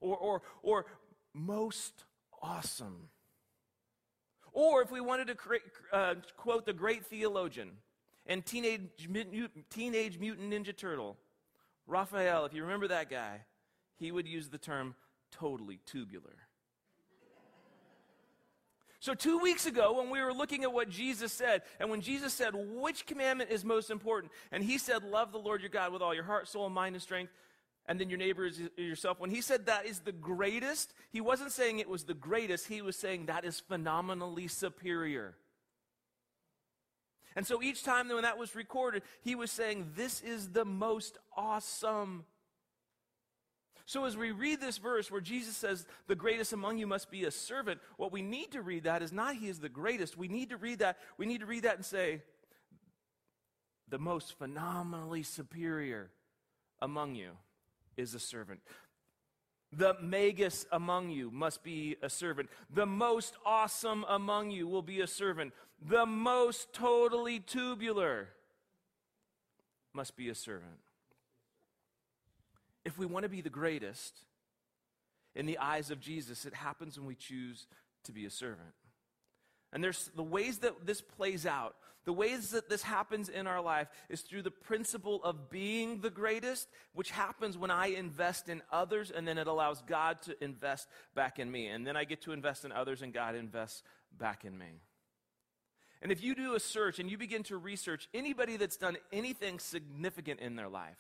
or, 0.01 0.17
or, 0.17 0.43
or 0.63 0.87
most 1.33 2.05
awesome. 2.43 3.09
Or 4.53 4.83
if 4.83 4.91
we 4.91 5.01
wanted 5.01 5.29
to 5.29 5.37
uh, 5.93 6.15
quote 6.37 6.67
the 6.67 6.73
great 6.73 7.07
theologian 7.07 7.71
and 8.27 8.45
teenage, 8.45 9.09
teenage 9.71 10.19
mutant 10.19 10.53
ninja 10.53 10.77
turtle, 10.77 11.17
Raphael, 11.87 12.44
if 12.44 12.55
you 12.55 12.62
remember 12.62 12.88
that 12.88 13.11
guy, 13.11 13.40
he 13.96 14.12
would 14.12 14.26
use 14.26 14.49
the 14.49 14.58
term 14.58 14.94
totally 15.31 15.81
tubular. 15.87 16.37
So, 19.00 19.14
two 19.14 19.38
weeks 19.38 19.67
ago, 19.67 19.94
when 19.99 20.11
we 20.11 20.23
were 20.23 20.32
looking 20.32 20.62
at 20.62 20.73
what 20.73 20.88
Jesus 20.88 21.32
said, 21.32 21.62
and 21.81 21.90
when 21.90 22.02
Jesus 22.02 22.32
said, 22.32 22.55
which 22.55 23.05
commandment 23.05 23.50
is 23.50 23.64
most 23.64 23.90
important? 23.90 24.31
And 24.52 24.62
he 24.62 24.79
said, 24.79 25.02
love 25.02 25.32
the 25.32 25.38
Lord 25.38 25.61
your 25.61 25.70
God 25.70 25.93
with 25.93 26.02
all 26.02 26.14
your 26.14 26.23
heart, 26.23 26.46
soul, 26.46 26.70
mind, 26.70 26.94
and 26.94 27.02
strength, 27.02 27.32
and 27.87 27.99
then 27.99 28.08
your 28.08 28.19
neighbor 28.19 28.46
is 28.46 28.61
yourself. 28.76 29.19
When 29.19 29.31
he 29.31 29.40
said 29.40 29.67
that 29.67 29.87
is 29.87 30.00
the 30.00 30.12
greatest, 30.12 30.94
he 31.11 31.20
wasn't 31.20 31.50
saying 31.50 31.81
it 31.81 31.88
was 31.88 32.05
the 32.05 32.14
greatest, 32.14 32.69
he 32.69 32.81
was 32.81 32.94
saying 32.94 33.26
that 33.26 33.44
is 33.44 33.58
phenomenally 33.58 34.46
superior. 34.46 35.34
And 37.37 37.46
so 37.46 37.62
each 37.62 37.82
time 37.82 38.08
when 38.08 38.23
that 38.23 38.38
was 38.38 38.55
recorded, 38.55 39.02
he 39.23 39.34
was 39.34 39.50
saying, 39.50 39.93
This 39.96 40.20
is 40.20 40.50
the 40.50 40.64
most 40.64 41.19
awesome. 41.37 42.25
So, 43.84 44.05
as 44.05 44.17
we 44.17 44.31
read 44.31 44.61
this 44.61 44.79
verse 44.79 45.11
where 45.11 45.20
Jesus 45.20 45.56
says, 45.56 45.87
The 46.06 46.14
greatest 46.14 46.52
among 46.52 46.79
you 46.79 46.87
must 46.87 47.11
be 47.11 47.25
a 47.25 47.31
servant, 47.31 47.81
what 47.96 48.12
we 48.12 48.23
need 48.23 48.52
to 48.52 48.62
read 48.62 48.84
that 48.84 49.02
is 49.02 49.12
not 49.12 49.37
He 49.37 49.49
is 49.49 49.61
the 49.61 49.69
greatest. 49.69 50.17
We 50.17 50.29
need 50.29 50.50
to 50.50 50.56
read 50.56 50.79
that. 50.81 50.99
We 51.19 51.26
need 51.26 51.40
to 51.40 51.46
read 51.46 51.64
that 51.64 51.76
and 51.76 51.84
say, 51.84 52.23
The 53.88 53.99
most 53.99 54.38
phenomenally 54.38 55.23
superior 55.23 56.11
among 56.81 57.14
you 57.14 57.32
is 57.96 58.14
a 58.14 58.20
servant. 58.20 58.61
The 59.73 59.97
megas 60.01 60.67
among 60.71 61.11
you 61.11 61.31
must 61.31 61.63
be 61.63 61.97
a 62.03 62.11
servant. 62.11 62.51
The 62.73 62.87
most 62.87 63.37
awesome 63.45 64.05
among 64.09 64.51
you 64.51 64.69
will 64.69 64.83
be 64.83 65.01
a 65.01 65.07
servant. 65.07 65.55
The 65.81 66.07
most 66.07 66.73
totally 66.73 67.41
tubular 67.41 68.29
must 69.95 70.17
be 70.17 70.29
a 70.29 70.35
servant 70.35 70.79
if 72.85 72.99
we 72.99 73.07
want 73.07 73.25
to 73.25 73.29
be 73.29 73.41
the 73.41 73.51
greatest 73.51 74.21
in 75.35 75.47
the 75.47 75.59
eyes 75.59 75.91
of 75.91 76.01
Jesus, 76.01 76.45
it 76.45 76.55
happens 76.55 76.99
when 76.99 77.06
we 77.06 77.15
choose 77.15 77.67
to 78.05 78.13
be 78.13 78.27
a 78.27 78.31
servant. 78.31 78.75
And 79.73 79.82
there's 79.82 80.11
the 80.15 80.23
ways 80.23 80.58
that 80.58 80.85
this 80.85 81.01
plays 81.01 81.46
out, 81.46 81.77
the 82.05 82.13
ways 82.13 82.51
that 82.51 82.69
this 82.69 82.82
happens 82.82 83.29
in 83.29 83.47
our 83.47 83.61
life 83.61 83.89
is 84.09 84.23
through 84.23 84.43
the 84.43 84.51
principle 84.51 85.23
of 85.23 85.51
being 85.51 86.01
the 86.01 86.11
greatest, 86.11 86.69
which 86.94 87.11
happens 87.11 87.56
when 87.56 87.71
I 87.71 87.89
invest 87.89 88.49
in 88.49 88.63
others 88.71 89.11
and 89.11 89.27
then 89.27 89.39
it 89.39 89.47
allows 89.47 89.82
God 89.82 90.21
to 90.23 90.44
invest 90.44 90.89
back 91.15 91.39
in 91.39 91.51
me. 91.51 91.69
And 91.69 91.87
then 91.87 91.97
I 91.97 92.05
get 92.05 92.23
to 92.23 92.32
invest 92.32 92.65
in 92.65 92.73
others 92.73 93.03
and 93.03 93.13
God 93.13 93.35
invests 93.35 93.82
back 94.19 94.44
in 94.44 94.59
me. 94.59 94.81
And 96.01 96.11
if 96.11 96.23
you 96.23 96.35
do 96.35 96.55
a 96.55 96.61
search 96.61 96.99
and 96.99 97.09
you 97.09 97.17
begin 97.17 97.44
to 97.44 97.56
research 97.56 98.09
anybody 98.13 98.56
that's 98.56 98.77
done 98.77 98.97
anything 99.13 99.61
significant 99.61 100.41
in 100.41 100.56
their 100.56 100.69
life, 100.69 100.99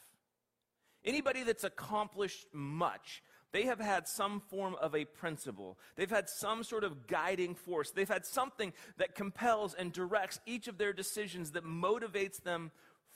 Anybody 1.04 1.42
that's 1.42 1.64
accomplished 1.64 2.46
much, 2.52 3.22
they 3.52 3.64
have 3.64 3.80
had 3.80 4.08
some 4.08 4.40
form 4.40 4.76
of 4.80 4.94
a 4.94 5.04
principle. 5.04 5.78
They've 5.96 6.10
had 6.10 6.28
some 6.28 6.64
sort 6.64 6.84
of 6.84 7.06
guiding 7.06 7.54
force. 7.54 7.90
They've 7.90 8.08
had 8.08 8.24
something 8.24 8.72
that 8.96 9.14
compels 9.14 9.74
and 9.74 9.92
directs 9.92 10.40
each 10.46 10.68
of 10.68 10.78
their 10.78 10.92
decisions 10.92 11.52
that 11.52 11.64
motivates 11.64 12.42
them 12.42 12.70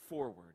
forward. 0.07 0.53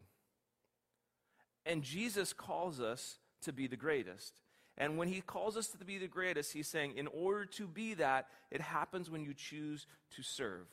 And 1.67 1.83
Jesus 1.83 2.33
calls 2.33 2.81
us 2.81 3.19
to 3.43 3.53
be 3.53 3.67
the 3.67 3.77
greatest. 3.77 4.41
And 4.79 4.97
when 4.97 5.09
he 5.09 5.21
calls 5.21 5.57
us 5.57 5.69
to 5.69 5.85
be 5.85 5.99
the 5.99 6.09
greatest, 6.09 6.53
he's 6.53 6.69
saying, 6.69 6.95
in 6.97 7.09
order 7.09 7.45
to 7.45 7.67
be 7.67 7.95
that, 7.95 8.29
it 8.51 8.61
happens 8.61 9.11
when 9.11 9.25
you 9.25 9.35
choose 9.35 9.87
to 10.17 10.23
serve, 10.23 10.67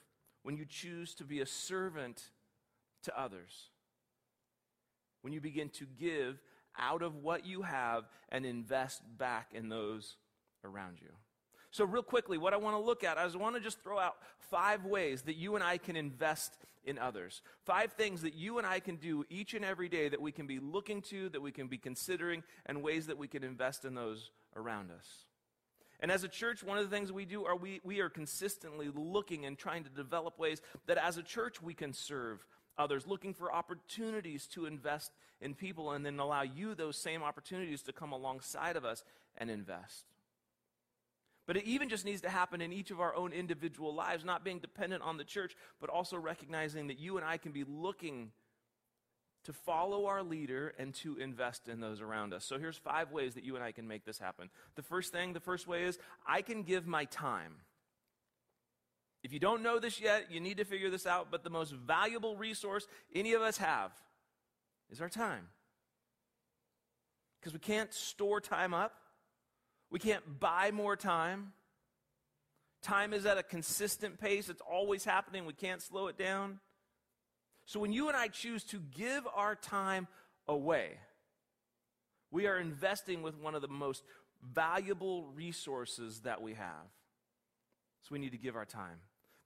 when 0.44 0.56
you 0.56 0.66
choose 0.66 1.14
to 1.16 1.24
be 1.24 1.42
a 1.42 1.46
servant 1.46 2.30
to 3.04 3.20
others, 3.20 3.70
when 5.22 5.34
you 5.34 5.42
begin 5.42 5.70
to 5.70 5.86
give 6.00 6.40
out 6.80 7.02
of 7.02 7.16
what 7.16 7.46
you 7.46 7.62
have 7.62 8.06
and 8.30 8.46
invest 8.46 9.02
back 9.18 9.50
in 9.54 9.70
those 9.70 10.16
around 10.64 10.98
you. 11.02 11.10
So, 11.72 11.86
real 11.86 12.04
quickly, 12.04 12.38
what 12.38 12.54
I 12.54 12.58
want 12.58 12.76
to 12.76 12.82
look 12.82 13.04
at 13.04 13.18
I 13.18 13.28
want 13.38 13.56
to 13.56 13.62
just 13.62 13.82
throw 13.84 14.00
out 14.00 14.16
five 14.50 14.86
ways 14.86 15.22
that 15.24 15.36
you 15.36 15.56
and 15.56 15.64
I 15.64 15.78
can 15.78 15.96
invest 15.96 16.58
in 16.84 16.98
others. 16.98 17.42
Five 17.66 17.94
things 17.94 18.24
that 18.24 18.34
you 18.34 18.58
and 18.58 18.66
I 18.66 18.80
can 18.80 18.96
do 18.96 19.24
each 19.30 19.54
and 19.54 19.64
every 19.64 19.90
day 19.90 20.10
that 20.10 20.22
we 20.22 20.32
can 20.32 20.48
be 20.48 20.60
looking 20.60 21.02
to, 21.04 21.30
that 21.30 21.42
we 21.42 21.52
can 21.52 21.68
be 21.68 21.78
considering, 21.78 22.44
and 22.66 22.82
ways 22.82 23.08
that 23.08 23.18
we 23.18 23.28
can 23.28 23.44
invest 23.44 23.86
in 23.86 23.94
those 23.94 24.32
around 24.56 24.90
us. 24.92 25.26
And 26.00 26.12
as 26.12 26.24
a 26.24 26.30
church, 26.30 26.64
one 26.64 26.78
of 26.78 26.90
the 26.90 26.96
things 26.96 27.12
we 27.12 27.26
do 27.26 27.46
are 27.46 27.56
we, 27.56 27.82
we 27.84 28.00
are 28.00 28.10
consistently 28.10 28.90
looking 28.94 29.46
and 29.46 29.58
trying 29.58 29.84
to 29.84 29.90
develop 29.90 30.40
ways 30.40 30.62
that 30.88 30.98
as 30.98 31.18
a 31.18 31.24
church 31.24 31.62
we 31.62 31.74
can 31.74 31.94
serve 31.94 32.46
others, 32.78 33.08
looking 33.08 33.34
for 33.34 33.52
opportunities 33.52 34.48
to 34.48 34.66
invest 34.66 35.12
in 35.42 35.54
people 35.54 35.92
and 35.92 36.06
then 36.06 36.20
allow 36.20 36.42
you 36.42 36.76
those 36.76 36.98
same 36.98 37.24
opportunities 37.24 37.82
to 37.84 37.94
come 37.94 38.12
alongside 38.12 38.76
of 38.76 38.86
us 38.86 39.04
and 39.38 39.50
invest. 39.50 40.06
But 41.46 41.58
it 41.58 41.66
even 41.66 41.90
just 41.90 42.06
needs 42.06 42.22
to 42.22 42.30
happen 42.30 42.62
in 42.62 42.72
each 42.72 42.92
of 42.92 43.00
our 43.00 43.16
own 43.16 43.34
individual 43.34 43.94
lives, 43.96 44.24
not 44.24 44.44
being 44.44 44.60
dependent 44.60 45.02
on 45.02 45.18
the 45.18 45.24
church, 45.24 45.56
but 45.82 45.90
also 45.90 46.16
recognizing 46.16 46.88
that 46.88 47.00
you 47.00 47.18
and 47.18 47.26
I 47.26 47.38
can 47.38 47.52
be 47.52 47.64
looking 47.64 48.32
to 49.46 49.54
follow 49.54 50.06
our 50.06 50.22
leader 50.22 50.76
and 50.78 50.94
to 50.94 51.18
invest 51.18 51.68
in 51.68 51.80
those 51.80 52.02
around 52.02 52.34
us. 52.34 52.46
So 52.46 52.60
here's 52.60 52.78
five 52.78 53.12
ways 53.12 53.34
that 53.34 53.44
you 53.44 53.56
and 53.56 53.64
I 53.64 53.72
can 53.72 53.88
make 53.88 54.06
this 54.06 54.20
happen. 54.20 54.50
The 54.76 54.84
first 54.84 55.12
thing, 55.12 55.34
the 55.34 55.40
first 55.40 55.68
way 55.68 55.86
is 55.86 55.98
I 56.28 56.44
can 56.44 56.62
give 56.62 56.86
my 56.86 57.06
time. 57.06 57.56
If 59.24 59.34
you 59.34 59.40
don't 59.40 59.64
know 59.64 59.80
this 59.80 60.00
yet, 60.00 60.32
you 60.32 60.40
need 60.40 60.58
to 60.58 60.66
figure 60.66 60.90
this 60.90 61.06
out, 61.06 61.28
but 61.30 61.44
the 61.44 61.50
most 61.50 61.74
valuable 61.74 62.38
resource 62.38 62.88
any 63.14 63.34
of 63.34 63.42
us 63.42 63.58
have 63.58 63.92
is 64.90 65.02
our 65.02 65.10
time. 65.10 65.48
Because 67.40 67.54
we 67.54 67.60
can't 67.60 67.94
store 67.94 68.40
time 68.40 68.74
up. 68.74 68.94
We 69.92 70.00
can't 70.00 70.40
buy 70.40 70.72
more 70.72 70.96
time. 70.96 71.54
Time 72.82 73.14
is 73.14 73.26
at 73.26 73.38
a 73.38 73.44
consistent 73.44 74.20
pace, 74.20 74.48
it's 74.48 74.62
always 74.62 75.04
happening. 75.04 75.46
We 75.46 75.54
can't 75.54 75.82
slow 75.82 76.08
it 76.08 76.18
down. 76.18 76.60
So 77.66 77.80
when 77.80 77.92
you 77.92 78.08
and 78.08 78.16
I 78.16 78.30
choose 78.30 78.64
to 78.66 78.80
give 78.96 79.28
our 79.36 79.56
time 79.56 80.08
away, 80.48 80.92
we 82.32 82.48
are 82.48 82.58
investing 82.58 83.22
with 83.22 83.38
one 83.38 83.54
of 83.54 83.62
the 83.62 83.68
most 83.68 84.04
valuable 84.42 85.28
resources 85.36 86.22
that 86.22 86.42
we 86.42 86.54
have. 86.54 86.88
So 88.02 88.10
we 88.12 88.20
need 88.20 88.32
to 88.32 88.38
give 88.38 88.56
our 88.56 88.66
time. 88.66 88.98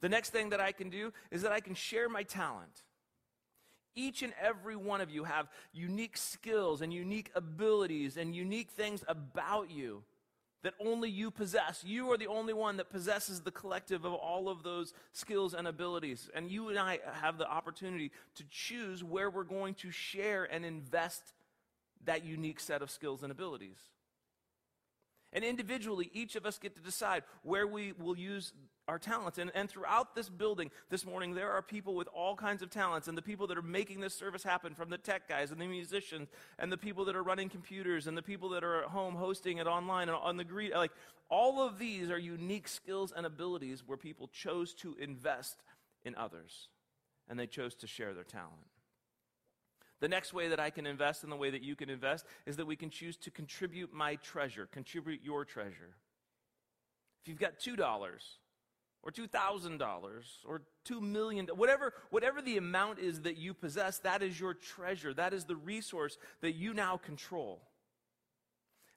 The 0.03 0.09
next 0.09 0.31
thing 0.31 0.49
that 0.49 0.59
I 0.59 0.73
can 0.73 0.89
do 0.89 1.13
is 1.31 1.43
that 1.43 1.53
I 1.53 1.61
can 1.61 1.75
share 1.75 2.09
my 2.09 2.23
talent. 2.23 2.83
Each 3.95 4.21
and 4.21 4.33
every 4.37 4.75
one 4.75 4.99
of 4.99 5.09
you 5.09 5.23
have 5.23 5.47
unique 5.71 6.17
skills 6.17 6.81
and 6.81 6.91
unique 6.91 7.31
abilities 7.35 8.17
and 8.17 8.35
unique 8.35 8.71
things 8.71 9.05
about 9.07 9.71
you 9.71 10.03
that 10.61 10.73
only 10.85 11.09
you 11.09 11.31
possess. 11.31 11.85
You 11.85 12.11
are 12.11 12.17
the 12.17 12.27
only 12.27 12.51
one 12.51 12.75
that 12.77 12.89
possesses 12.89 13.39
the 13.39 13.51
collective 13.51 14.03
of 14.03 14.11
all 14.11 14.49
of 14.49 14.61
those 14.61 14.93
skills 15.13 15.53
and 15.53 15.69
abilities. 15.69 16.29
And 16.35 16.51
you 16.51 16.67
and 16.67 16.77
I 16.77 16.99
have 17.21 17.37
the 17.37 17.49
opportunity 17.49 18.11
to 18.35 18.43
choose 18.49 19.05
where 19.05 19.29
we're 19.29 19.45
going 19.45 19.73
to 19.75 19.89
share 19.89 20.43
and 20.43 20.65
invest 20.65 21.33
that 22.03 22.25
unique 22.25 22.59
set 22.59 22.81
of 22.81 22.91
skills 22.91 23.23
and 23.23 23.31
abilities. 23.31 23.77
And 25.33 25.43
individually, 25.43 26.09
each 26.13 26.35
of 26.35 26.45
us 26.45 26.57
get 26.59 26.75
to 26.75 26.81
decide 26.81 27.23
where 27.41 27.67
we 27.67 27.91
will 27.93 28.17
use 28.17 28.53
our 28.87 28.99
talents. 28.99 29.37
And, 29.37 29.51
and 29.55 29.69
throughout 29.69 30.15
this 30.15 30.29
building 30.29 30.69
this 30.89 31.05
morning, 31.05 31.33
there 31.33 31.51
are 31.51 31.61
people 31.61 31.95
with 31.95 32.07
all 32.13 32.35
kinds 32.35 32.61
of 32.61 32.69
talents. 32.69 33.07
And 33.07 33.17
the 33.17 33.21
people 33.21 33.47
that 33.47 33.57
are 33.57 33.63
making 33.63 33.99
this 33.99 34.13
service 34.13 34.43
happen, 34.43 34.75
from 34.75 34.89
the 34.89 34.97
tech 34.97 35.27
guys 35.27 35.51
and 35.51 35.59
the 35.59 35.67
musicians, 35.67 36.29
and 36.59 36.71
the 36.71 36.77
people 36.77 37.05
that 37.05 37.15
are 37.15 37.23
running 37.23 37.49
computers, 37.49 38.07
and 38.07 38.17
the 38.17 38.21
people 38.21 38.49
that 38.49 38.63
are 38.63 38.83
at 38.83 38.89
home 38.89 39.15
hosting 39.15 39.57
it 39.57 39.67
online 39.67 40.09
and 40.09 40.17
on 40.17 40.37
the 40.37 40.43
greet, 40.43 40.73
like 40.73 40.91
all 41.29 41.65
of 41.65 41.79
these 41.79 42.11
are 42.11 42.17
unique 42.17 42.67
skills 42.67 43.13
and 43.15 43.25
abilities 43.25 43.83
where 43.85 43.97
people 43.97 44.27
chose 44.27 44.73
to 44.75 44.95
invest 44.99 45.63
in 46.05 46.15
others. 46.15 46.67
And 47.27 47.39
they 47.39 47.47
chose 47.47 47.73
to 47.75 47.87
share 47.87 48.13
their 48.13 48.25
talent. 48.25 48.67
The 50.03 50.09
next 50.09 50.33
way 50.33 50.49
that 50.49 50.59
I 50.59 50.69
can 50.69 50.85
invest 50.85 51.23
and 51.23 51.31
the 51.31 51.37
way 51.37 51.49
that 51.49 51.61
you 51.61 51.77
can 51.77 51.89
invest 51.89 52.25
is 52.45 52.57
that 52.57 52.65
we 52.65 52.75
can 52.75 52.89
choose 52.89 53.15
to 53.19 53.31
contribute 53.31 53.93
my 53.93 54.15
treasure, 54.15 54.67
contribute 54.69 55.21
your 55.23 55.45
treasure. 55.45 55.95
If 57.21 57.29
you've 57.29 57.39
got 57.39 57.57
$2, 57.57 57.79
or 59.01 59.11
$2,000 59.11 60.23
or 60.45 60.61
2 60.83 60.99
million, 60.99 61.47
whatever, 61.55 61.93
whatever 62.09 62.41
the 62.41 62.57
amount 62.57 62.99
is 62.99 63.21
that 63.21 63.37
you 63.37 63.53
possess, 63.53 63.99
that 63.99 64.21
is 64.21 64.37
your 64.37 64.53
treasure. 64.53 65.13
That 65.13 65.33
is 65.33 65.45
the 65.45 65.55
resource 65.55 66.17
that 66.41 66.51
you 66.51 66.73
now 66.73 66.97
control. 66.97 67.61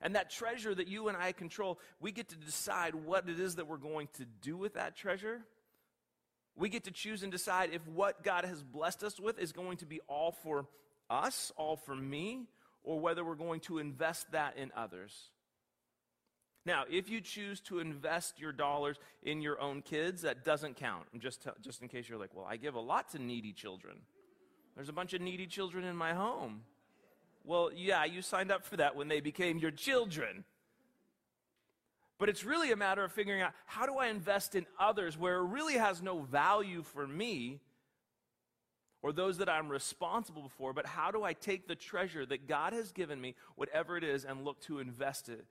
And 0.00 0.16
that 0.16 0.28
treasure 0.28 0.74
that 0.74 0.88
you 0.88 1.06
and 1.06 1.16
I 1.16 1.30
control, 1.30 1.78
we 2.00 2.10
get 2.10 2.30
to 2.30 2.36
decide 2.36 2.96
what 2.96 3.28
it 3.28 3.38
is 3.38 3.54
that 3.54 3.68
we're 3.68 3.76
going 3.76 4.08
to 4.14 4.24
do 4.42 4.56
with 4.56 4.74
that 4.74 4.96
treasure. 4.96 5.42
We 6.56 6.68
get 6.68 6.82
to 6.82 6.90
choose 6.90 7.22
and 7.22 7.30
decide 7.30 7.70
if 7.72 7.86
what 7.86 8.24
God 8.24 8.44
has 8.44 8.64
blessed 8.64 9.04
us 9.04 9.20
with 9.20 9.38
is 9.38 9.52
going 9.52 9.76
to 9.76 9.86
be 9.86 10.00
all 10.08 10.32
for 10.32 10.66
us, 11.10 11.52
all 11.56 11.76
for 11.76 11.94
me, 11.94 12.46
or 12.82 13.00
whether 13.00 13.24
we're 13.24 13.34
going 13.34 13.60
to 13.60 13.78
invest 13.78 14.30
that 14.32 14.56
in 14.56 14.70
others. 14.76 15.12
Now, 16.64 16.84
if 16.90 17.08
you 17.08 17.20
choose 17.20 17.60
to 17.62 17.78
invest 17.78 18.40
your 18.40 18.52
dollars 18.52 18.98
in 19.22 19.40
your 19.40 19.60
own 19.60 19.82
kids, 19.82 20.22
that 20.22 20.44
doesn't 20.44 20.76
count. 20.76 21.04
Just, 21.18 21.46
just 21.62 21.80
in 21.80 21.88
case 21.88 22.08
you're 22.08 22.18
like, 22.18 22.34
well, 22.34 22.46
I 22.48 22.56
give 22.56 22.74
a 22.74 22.80
lot 22.80 23.10
to 23.12 23.20
needy 23.20 23.52
children. 23.52 23.98
There's 24.74 24.88
a 24.88 24.92
bunch 24.92 25.14
of 25.14 25.20
needy 25.20 25.46
children 25.46 25.84
in 25.84 25.96
my 25.96 26.12
home. 26.12 26.62
Well, 27.44 27.70
yeah, 27.74 28.04
you 28.04 28.20
signed 28.20 28.50
up 28.50 28.64
for 28.64 28.76
that 28.78 28.96
when 28.96 29.06
they 29.06 29.20
became 29.20 29.58
your 29.58 29.70
children. 29.70 30.44
But 32.18 32.28
it's 32.28 32.44
really 32.44 32.72
a 32.72 32.76
matter 32.76 33.04
of 33.04 33.12
figuring 33.12 33.42
out 33.42 33.52
how 33.66 33.86
do 33.86 33.98
I 33.98 34.08
invest 34.08 34.56
in 34.56 34.66
others 34.80 35.16
where 35.16 35.36
it 35.36 35.44
really 35.44 35.74
has 35.74 36.02
no 36.02 36.22
value 36.22 36.82
for 36.82 37.06
me 37.06 37.60
or 39.06 39.12
those 39.12 39.38
that 39.38 39.48
I'm 39.48 39.68
responsible 39.68 40.50
for, 40.58 40.72
but 40.72 40.84
how 40.84 41.12
do 41.12 41.22
I 41.22 41.32
take 41.32 41.68
the 41.68 41.76
treasure 41.76 42.26
that 42.26 42.48
God 42.48 42.72
has 42.72 42.90
given 42.90 43.20
me, 43.20 43.36
whatever 43.54 43.96
it 43.96 44.02
is, 44.02 44.24
and 44.24 44.44
look 44.44 44.60
to 44.62 44.80
invest 44.80 45.28
it 45.28 45.44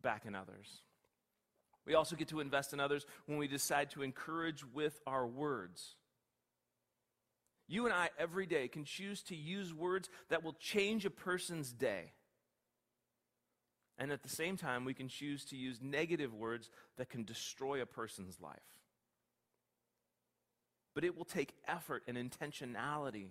back 0.00 0.24
in 0.24 0.34
others. 0.34 0.80
We 1.84 1.92
also 1.94 2.16
get 2.16 2.28
to 2.28 2.40
invest 2.40 2.72
in 2.72 2.80
others 2.80 3.04
when 3.26 3.36
we 3.36 3.48
decide 3.48 3.90
to 3.90 4.02
encourage 4.02 4.64
with 4.64 4.98
our 5.06 5.26
words. 5.26 5.96
You 7.68 7.84
and 7.84 7.92
I, 7.92 8.08
every 8.18 8.46
day, 8.46 8.66
can 8.66 8.86
choose 8.86 9.22
to 9.24 9.36
use 9.36 9.74
words 9.74 10.08
that 10.30 10.42
will 10.42 10.54
change 10.54 11.04
a 11.04 11.10
person's 11.10 11.74
day. 11.74 12.12
And 13.98 14.10
at 14.10 14.22
the 14.22 14.30
same 14.30 14.56
time, 14.56 14.86
we 14.86 14.94
can 14.94 15.08
choose 15.08 15.44
to 15.46 15.54
use 15.54 15.82
negative 15.82 16.32
words 16.32 16.70
that 16.96 17.10
can 17.10 17.24
destroy 17.24 17.82
a 17.82 17.86
person's 17.86 18.40
life. 18.40 18.79
But 20.94 21.04
it 21.04 21.16
will 21.16 21.24
take 21.24 21.54
effort 21.66 22.02
and 22.08 22.16
intentionality 22.16 23.28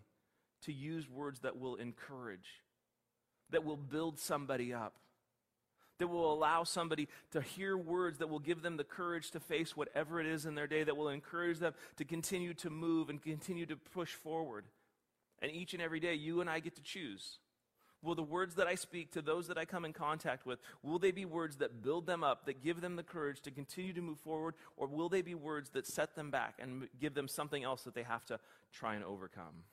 to 0.63 0.73
use 0.73 1.09
words 1.09 1.41
that 1.41 1.59
will 1.59 1.75
encourage, 1.75 2.63
that 3.49 3.63
will 3.63 3.77
build 3.77 4.19
somebody 4.19 4.73
up 4.73 4.93
that 5.99 6.07
will 6.07 6.33
allow 6.33 6.63
somebody 6.63 7.07
to 7.31 7.41
hear 7.41 7.77
words 7.77 8.17
that 8.17 8.27
will 8.27 8.39
give 8.39 8.61
them 8.61 8.77
the 8.77 8.83
courage 8.83 9.31
to 9.31 9.39
face 9.39 9.77
whatever 9.77 10.19
it 10.19 10.25
is 10.25 10.45
in 10.45 10.55
their 10.55 10.67
day, 10.67 10.83
that 10.83 10.97
will 10.97 11.09
encourage 11.09 11.59
them 11.59 11.73
to 11.97 12.05
continue 12.05 12.53
to 12.55 12.69
move 12.69 13.09
and 13.09 13.21
continue 13.21 13.65
to 13.65 13.75
push 13.75 14.13
forward. 14.13 14.65
And 15.41 15.51
each 15.51 15.73
and 15.73 15.81
every 15.81 15.99
day, 15.99 16.15
you 16.15 16.41
and 16.41 16.49
I 16.49 16.59
get 16.59 16.75
to 16.75 16.81
choose. 16.81 17.37
Will 18.01 18.15
the 18.15 18.23
words 18.23 18.55
that 18.55 18.67
I 18.67 18.75
speak 18.75 19.11
to 19.11 19.21
those 19.21 19.47
that 19.47 19.57
I 19.57 19.65
come 19.65 19.83
in 19.83 19.91
contact 19.91 20.45
with, 20.45 20.59
will 20.83 20.99
they 20.99 21.11
be 21.11 21.25
words 21.25 21.57
that 21.57 21.83
build 21.83 22.05
them 22.05 22.23
up, 22.23 22.45
that 22.45 22.63
give 22.63 22.79
them 22.79 22.95
the 22.95 23.03
courage 23.03 23.41
to 23.41 23.51
continue 23.51 23.91
to 23.93 24.01
move 24.01 24.19
forward, 24.19 24.55
or 24.77 24.87
will 24.87 25.09
they 25.09 25.21
be 25.21 25.35
words 25.35 25.71
that 25.71 25.85
set 25.85 26.15
them 26.15 26.31
back 26.31 26.55
and 26.59 26.87
give 26.99 27.13
them 27.13 27.27
something 27.27 27.63
else 27.63 27.83
that 27.83 27.93
they 27.93 28.03
have 28.03 28.25
to 28.27 28.39
try 28.71 28.95
and 28.95 29.03
overcome? 29.03 29.63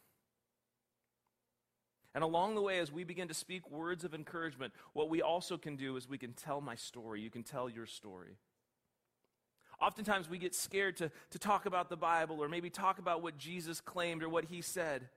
And 2.17 2.25
along 2.25 2.55
the 2.55 2.63
way, 2.63 2.79
as 2.79 2.91
we 2.91 3.05
begin 3.05 3.29
to 3.29 3.35
speak 3.35 3.71
words 3.71 4.03
of 4.03 4.15
encouragement, 4.15 4.73
what 4.95 5.11
we 5.11 5.21
also 5.21 5.59
can 5.59 5.77
do 5.77 5.97
is 5.97 6.09
we 6.09 6.17
can 6.17 6.33
tell 6.33 6.63
my 6.63 6.75
story. 6.75 7.21
You 7.21 7.31
can 7.31 7.43
tell 7.43 7.69
your 7.69 7.85
story. 7.85 8.39
Oftentimes, 9.83 10.29
we 10.29 10.39
get 10.39 10.55
scared 10.55 10.97
to, 10.97 11.11
to 11.31 11.39
talk 11.39 11.67
about 11.67 11.91
the 11.91 11.97
Bible 11.97 12.43
or 12.43 12.49
maybe 12.49 12.71
talk 12.71 12.99
about 12.99 13.23
what 13.23 13.37
Jesus 13.37 13.83
claimed 13.83 14.23
or 14.23 14.31
what 14.31 14.47
he 14.47 14.63
said. 14.63 15.11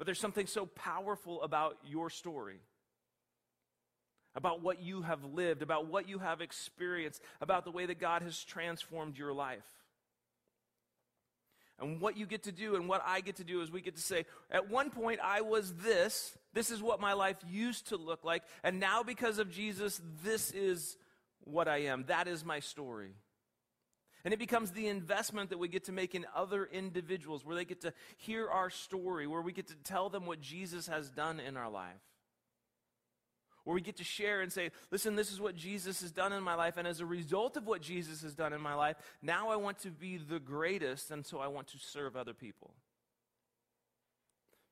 But 0.00 0.06
there's 0.06 0.18
something 0.18 0.46
so 0.46 0.64
powerful 0.64 1.42
about 1.42 1.76
your 1.84 2.08
story, 2.08 2.58
about 4.34 4.62
what 4.62 4.80
you 4.80 5.02
have 5.02 5.22
lived, 5.22 5.60
about 5.60 5.88
what 5.88 6.08
you 6.08 6.18
have 6.20 6.40
experienced, 6.40 7.20
about 7.42 7.66
the 7.66 7.70
way 7.70 7.84
that 7.84 8.00
God 8.00 8.22
has 8.22 8.42
transformed 8.42 9.18
your 9.18 9.34
life. 9.34 9.66
And 11.78 12.00
what 12.00 12.16
you 12.16 12.24
get 12.24 12.44
to 12.44 12.50
do 12.50 12.76
and 12.76 12.88
what 12.88 13.02
I 13.04 13.20
get 13.20 13.36
to 13.36 13.44
do 13.44 13.60
is 13.60 13.70
we 13.70 13.82
get 13.82 13.96
to 13.96 14.00
say, 14.00 14.24
at 14.50 14.70
one 14.70 14.88
point 14.88 15.20
I 15.22 15.42
was 15.42 15.74
this, 15.74 16.32
this 16.54 16.70
is 16.70 16.80
what 16.80 16.98
my 16.98 17.12
life 17.12 17.36
used 17.50 17.88
to 17.88 17.98
look 17.98 18.24
like, 18.24 18.42
and 18.64 18.80
now 18.80 19.02
because 19.02 19.38
of 19.38 19.50
Jesus, 19.50 20.00
this 20.24 20.50
is 20.50 20.96
what 21.44 21.68
I 21.68 21.82
am. 21.82 22.06
That 22.08 22.26
is 22.26 22.42
my 22.42 22.60
story. 22.60 23.10
And 24.24 24.34
it 24.34 24.38
becomes 24.38 24.72
the 24.72 24.88
investment 24.88 25.50
that 25.50 25.58
we 25.58 25.68
get 25.68 25.84
to 25.84 25.92
make 25.92 26.14
in 26.14 26.26
other 26.34 26.66
individuals, 26.66 27.44
where 27.44 27.56
they 27.56 27.64
get 27.64 27.80
to 27.82 27.92
hear 28.16 28.48
our 28.48 28.70
story, 28.70 29.26
where 29.26 29.42
we 29.42 29.52
get 29.52 29.68
to 29.68 29.76
tell 29.76 30.08
them 30.08 30.26
what 30.26 30.40
Jesus 30.40 30.86
has 30.88 31.10
done 31.10 31.40
in 31.40 31.56
our 31.56 31.70
life 31.70 32.00
where 33.64 33.74
we 33.74 33.80
get 33.80 33.96
to 33.98 34.04
share 34.04 34.40
and 34.40 34.52
say, 34.52 34.70
listen, 34.90 35.16
this 35.16 35.30
is 35.30 35.40
what 35.40 35.54
Jesus 35.54 36.00
has 36.00 36.10
done 36.10 36.32
in 36.32 36.42
my 36.42 36.54
life. 36.54 36.76
And 36.76 36.88
as 36.88 37.00
a 37.00 37.06
result 37.06 37.56
of 37.56 37.66
what 37.66 37.82
Jesus 37.82 38.22
has 38.22 38.34
done 38.34 38.52
in 38.52 38.60
my 38.60 38.74
life, 38.74 38.96
now 39.22 39.50
I 39.50 39.56
want 39.56 39.78
to 39.80 39.90
be 39.90 40.16
the 40.16 40.40
greatest, 40.40 41.10
and 41.10 41.26
so 41.26 41.38
I 41.38 41.48
want 41.48 41.68
to 41.68 41.78
serve 41.78 42.16
other 42.16 42.34
people. 42.34 42.74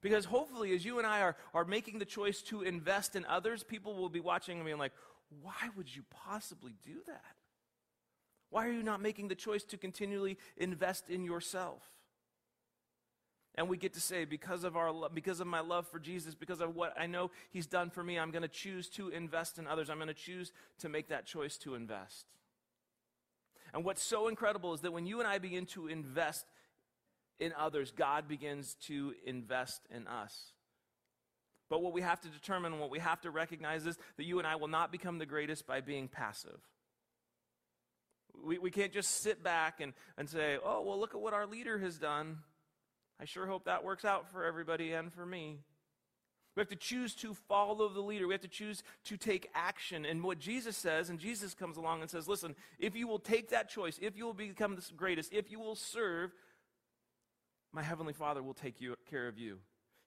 Because 0.01 0.25
hopefully, 0.25 0.75
as 0.75 0.85
you 0.85 0.99
and 0.99 1.07
I 1.07 1.21
are, 1.23 1.37
are 1.55 1.65
making 1.65 1.99
the 1.99 2.05
choice 2.05 2.41
to 2.43 2.63
invest 2.63 3.17
in 3.17 3.25
others, 3.27 3.63
people 3.63 3.95
will 3.95 4.09
be 4.09 4.21
watching 4.21 4.59
and 4.59 4.65
being 4.65 4.79
like, 4.79 4.93
why 5.43 5.69
would 5.77 5.95
you 5.95 6.03
possibly 6.11 6.75
do 6.85 6.95
that? 7.07 7.38
Why 8.51 8.67
are 8.67 8.73
you 8.73 8.83
not 8.83 9.03
making 9.03 9.29
the 9.29 9.35
choice 9.35 9.65
to 9.65 9.77
continually 9.77 10.39
invest 10.57 11.11
in 11.11 11.25
yourself? 11.25 11.83
And 13.55 13.69
we 13.69 13.77
get 13.77 13.95
to 13.95 14.01
say, 14.01 14.25
because 14.25 14.63
of, 14.63 14.77
our, 14.77 14.93
because 15.13 15.41
of 15.41 15.49
my 15.49 15.61
love 15.61 15.89
for 15.89 15.99
Jesus, 15.99 16.35
because 16.35 16.61
of 16.61 16.77
what 16.77 16.95
I 16.99 17.07
know 17.07 17.33
He's 17.51 17.67
done 17.67 17.91
for 17.91 18.05
me, 18.05 18.17
I'm 18.19 18.31
going 18.31 18.43
to 18.43 18.49
choose 18.49 18.89
to 18.91 19.09
invest 19.09 19.59
in 19.59 19.67
others. 19.67 19.91
I'm 19.91 19.97
going 19.97 20.07
to 20.07 20.15
choose 20.15 20.53
to 20.79 20.89
make 20.89 21.09
that 21.09 21.27
choice 21.27 21.57
to 21.59 21.75
invest. 21.75 22.27
And 23.75 23.85
what's 23.85 24.03
so 24.03 24.29
incredible 24.29 24.75
is 24.75 24.81
that 24.83 24.93
when 24.93 25.07
you 25.07 25.19
and 25.19 25.29
I 25.29 25.39
begin 25.39 25.67
to 25.67 25.89
invest 25.89 26.47
in 27.41 27.53
others, 27.59 27.91
God 27.91 28.29
begins 28.29 28.75
to 28.87 29.15
invest 29.27 29.83
in 29.91 30.07
us. 30.07 30.53
But 31.69 31.83
what 31.83 31.93
we 31.93 32.01
have 32.01 32.21
to 32.23 32.29
determine 32.29 32.79
what 32.79 32.91
we 32.91 32.99
have 32.99 33.21
to 33.23 33.31
recognize 33.31 33.87
is 33.87 33.99
that 34.17 34.25
you 34.25 34.39
and 34.39 34.47
I 34.47 34.57
will 34.57 34.69
not 34.69 34.91
become 34.91 35.19
the 35.19 35.27
greatest 35.27 35.67
by 35.67 35.81
being 35.81 36.09
passive. 36.09 36.61
We, 38.45 38.59
we 38.59 38.71
can't 38.71 38.93
just 38.93 39.23
sit 39.23 39.43
back 39.43 39.81
and, 39.81 39.93
and 40.17 40.29
say, 40.29 40.59
oh, 40.65 40.83
well, 40.83 40.99
look 40.99 41.15
at 41.15 41.21
what 41.21 41.35
our 41.35 41.47
leader 41.47 41.79
has 41.79 41.99
done. 41.99 42.39
I 43.21 43.25
sure 43.25 43.47
hope 43.47 43.65
that 43.65 43.85
works 43.85 44.05
out 44.05 44.31
for 44.31 44.45
everybody 44.45 44.93
and 44.93 45.13
for 45.13 45.27
me. 45.27 45.59
We 46.55 46.61
have 46.61 46.69
to 46.71 46.77
choose 46.77 47.15
to 47.17 47.35
follow 47.35 47.89
the 47.89 48.01
leader. 48.01 48.27
We 48.27 48.35
have 48.35 48.41
to 48.41 48.49
choose 48.49 48.83
to 49.05 49.17
take 49.17 49.49
action. 49.55 50.05
And 50.05 50.25
what 50.25 50.41
Jesus 50.41 50.77
says, 50.77 51.09
and 51.09 51.21
Jesus 51.21 51.55
comes 51.55 51.77
along 51.77 52.01
and 52.01 52.11
says, 52.11 52.27
listen, 52.27 52.57
if 52.81 52.97
you 52.97 53.07
will 53.07 53.21
take 53.21 53.51
that 53.51 53.69
choice, 53.69 53.99
if 54.03 54.17
you 54.17 54.25
will 54.25 54.35
become 54.35 54.75
the 54.75 54.85
greatest, 54.97 55.33
if 55.33 55.53
you 55.53 55.61
will 55.61 55.77
serve, 55.77 56.33
my 57.73 57.83
Heavenly 57.83 58.13
Father 58.13 58.43
will 58.43 58.55
take 58.55 58.81
you, 58.81 58.97
care 59.09 59.29
of 59.29 59.39
you. 59.39 59.59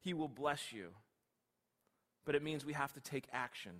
He 0.01 0.13
will 0.13 0.27
bless 0.27 0.73
you. 0.73 0.89
But 2.25 2.35
it 2.35 2.43
means 2.43 2.65
we 2.65 2.73
have 2.73 2.93
to 2.93 3.00
take 3.00 3.27
action. 3.31 3.79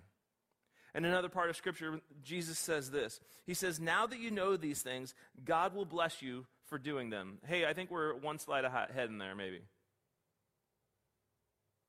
And 0.94 1.06
another 1.06 1.30
part 1.30 1.48
of 1.48 1.56
Scripture, 1.56 2.00
Jesus 2.22 2.58
says 2.58 2.90
this 2.90 3.20
He 3.46 3.54
says, 3.54 3.80
Now 3.80 4.06
that 4.06 4.18
you 4.18 4.30
know 4.30 4.56
these 4.56 4.82
things, 4.82 5.14
God 5.44 5.74
will 5.74 5.84
bless 5.84 6.22
you 6.22 6.46
for 6.66 6.78
doing 6.78 7.10
them. 7.10 7.38
Hey, 7.46 7.66
I 7.66 7.72
think 7.72 7.90
we're 7.90 8.14
one 8.14 8.38
slide 8.38 8.64
ahead 8.64 9.08
in 9.08 9.18
there, 9.18 9.34
maybe. 9.34 9.60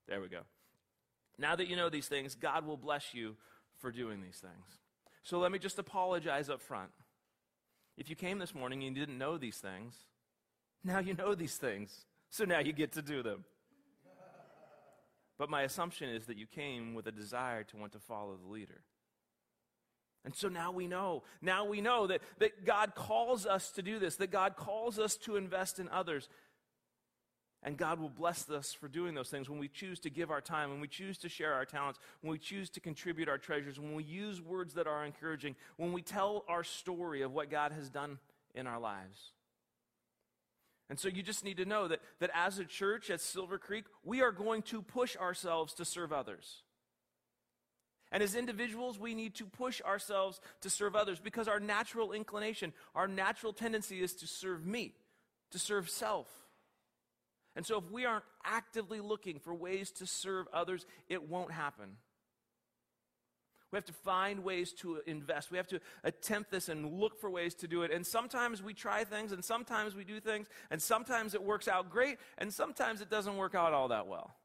There 0.07 0.21
we 0.21 0.27
go. 0.27 0.41
Now 1.37 1.55
that 1.55 1.67
you 1.67 1.75
know 1.75 1.89
these 1.89 2.07
things, 2.07 2.35
God 2.35 2.65
will 2.65 2.77
bless 2.77 3.13
you 3.13 3.35
for 3.79 3.91
doing 3.91 4.21
these 4.21 4.37
things. 4.37 4.77
So 5.23 5.39
let 5.39 5.51
me 5.51 5.59
just 5.59 5.79
apologize 5.79 6.49
up 6.49 6.61
front. 6.61 6.91
If 7.97 8.09
you 8.09 8.15
came 8.15 8.39
this 8.39 8.53
morning 8.53 8.83
and 8.83 8.95
you 8.95 9.05
didn't 9.05 9.17
know 9.17 9.37
these 9.37 9.57
things, 9.57 9.95
now 10.83 10.99
you 10.99 11.13
know 11.13 11.35
these 11.35 11.55
things. 11.55 12.05
So 12.29 12.45
now 12.45 12.59
you 12.59 12.73
get 12.73 12.93
to 12.93 13.01
do 13.01 13.23
them. 13.23 13.45
But 15.37 15.49
my 15.49 15.63
assumption 15.63 16.09
is 16.09 16.25
that 16.25 16.37
you 16.37 16.45
came 16.45 16.93
with 16.93 17.07
a 17.07 17.11
desire 17.11 17.63
to 17.63 17.77
want 17.77 17.93
to 17.93 17.99
follow 17.99 18.37
the 18.37 18.51
leader. 18.51 18.81
And 20.25 20.35
so 20.35 20.47
now 20.47 20.71
we 20.71 20.87
know. 20.87 21.23
Now 21.41 21.65
we 21.65 21.81
know 21.81 22.07
that, 22.07 22.21
that 22.39 22.65
God 22.65 22.95
calls 22.95 23.45
us 23.45 23.71
to 23.71 23.81
do 23.81 23.99
this, 23.99 24.15
that 24.17 24.31
God 24.31 24.55
calls 24.55 24.99
us 24.99 25.17
to 25.17 25.35
invest 25.35 25.79
in 25.79 25.89
others. 25.89 26.29
And 27.61 27.77
God 27.77 27.99
will 27.99 28.09
bless 28.09 28.49
us 28.49 28.73
for 28.73 28.87
doing 28.87 29.15
those 29.15 29.29
things 29.29 29.49
when 29.49 29.59
we 29.59 29.69
choose 29.69 29.99
to 30.01 30.09
give 30.09 30.31
our 30.31 30.41
time, 30.41 30.69
when 30.69 30.81
we 30.81 30.87
choose 30.87 31.17
to 31.19 31.29
share 31.29 31.53
our 31.53 31.65
talents, 31.65 31.99
when 32.21 32.31
we 32.31 32.37
choose 32.37 32.69
to 32.71 32.79
contribute 32.79 33.29
our 33.29 33.37
treasures, 33.37 33.79
when 33.79 33.95
we 33.95 34.03
use 34.03 34.41
words 34.41 34.73
that 34.73 34.87
are 34.87 35.05
encouraging, 35.05 35.55
when 35.77 35.93
we 35.93 36.01
tell 36.01 36.43
our 36.47 36.63
story 36.63 37.21
of 37.21 37.31
what 37.33 37.49
God 37.49 37.71
has 37.71 37.89
done 37.89 38.19
in 38.53 38.67
our 38.67 38.79
lives. 38.79 39.31
And 40.89 40.99
so 40.99 41.07
you 41.07 41.23
just 41.23 41.43
need 41.43 41.57
to 41.57 41.65
know 41.65 41.87
that, 41.87 42.01
that 42.19 42.29
as 42.33 42.59
a 42.59 42.65
church 42.65 43.09
at 43.09 43.21
Silver 43.21 43.57
Creek, 43.57 43.85
we 44.03 44.21
are 44.21 44.31
going 44.31 44.61
to 44.63 44.81
push 44.81 45.15
ourselves 45.15 45.73
to 45.75 45.85
serve 45.85 46.11
others. 46.11 46.63
And 48.11 48.21
as 48.21 48.35
individuals, 48.35 48.99
we 48.99 49.15
need 49.15 49.35
to 49.35 49.45
push 49.45 49.81
ourselves 49.81 50.39
to 50.61 50.69
serve 50.69 50.95
others 50.95 51.19
because 51.19 51.47
our 51.47 51.59
natural 51.59 52.11
inclination, 52.11 52.73
our 52.93 53.07
natural 53.07 53.53
tendency 53.53 54.01
is 54.01 54.13
to 54.15 54.27
serve 54.27 54.65
me, 54.65 54.93
to 55.51 55.57
serve 55.57 55.89
self. 55.89 56.27
And 57.55 57.65
so 57.65 57.79
if 57.79 57.91
we 57.91 58.05
aren't 58.05 58.25
actively 58.45 58.99
looking 58.99 59.39
for 59.39 59.53
ways 59.53 59.91
to 59.93 60.05
serve 60.05 60.47
others, 60.53 60.85
it 61.07 61.27
won't 61.27 61.51
happen. 61.51 61.97
We 63.73 63.77
have 63.77 63.85
to 63.85 63.93
find 63.93 64.43
ways 64.43 64.71
to 64.73 65.01
invest. 65.07 65.49
We 65.49 65.57
have 65.57 65.65
to 65.69 65.79
attempt 66.03 66.51
this 66.51 66.69
and 66.69 66.99
look 66.99 67.19
for 67.19 67.27
ways 67.27 67.55
to 67.55 67.67
do 67.67 67.81
it. 67.81 67.91
And 67.91 68.05
sometimes 68.05 68.61
we 68.61 68.75
try 68.75 69.03
things, 69.03 69.31
and 69.31 69.43
sometimes 69.43 69.95
we 69.95 70.03
do 70.03 70.19
things, 70.19 70.47
and 70.69 70.79
sometimes 70.79 71.33
it 71.33 71.41
works 71.41 71.67
out 71.67 71.89
great, 71.89 72.19
and 72.37 72.53
sometimes 72.53 73.01
it 73.01 73.09
doesn't 73.09 73.35
work 73.35 73.55
out 73.55 73.73
all 73.73 73.87
that 73.87 74.05
well. 74.05 74.35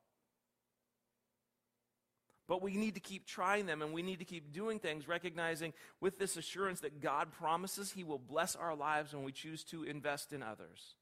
But 2.47 2.63
we 2.63 2.79
need 2.79 2.95
to 2.95 3.01
keep 3.01 3.27
trying 3.27 3.67
them 3.67 3.83
and 3.83 3.93
we 3.93 4.01
need 4.01 4.21
to 4.21 4.25
keep 4.25 4.51
doing 4.55 4.79
things, 4.79 5.07
recognizing 5.07 5.75
with 6.01 6.19
this 6.19 6.39
assurance 6.39 6.81
that 6.81 7.03
God 7.03 7.31
promises 7.31 7.93
He 7.93 8.05
will 8.05 8.19
bless 8.19 8.57
our 8.57 8.75
lives 8.75 9.13
when 9.13 9.25
we 9.25 9.33
choose 9.33 9.63
to 9.65 9.85
invest 9.85 10.33
in 10.33 10.43
others. 10.43 10.95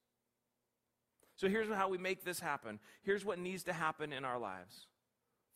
So 1.37 1.49
here's 1.49 1.69
how 1.69 1.89
we 1.89 1.99
make 1.99 2.25
this 2.25 2.41
happen. 2.41 2.81
Here's 3.05 3.25
what 3.25 3.39
needs 3.39 3.63
to 3.65 3.73
happen 3.73 4.13
in 4.13 4.25
our 4.25 4.41
lives. 4.41 4.89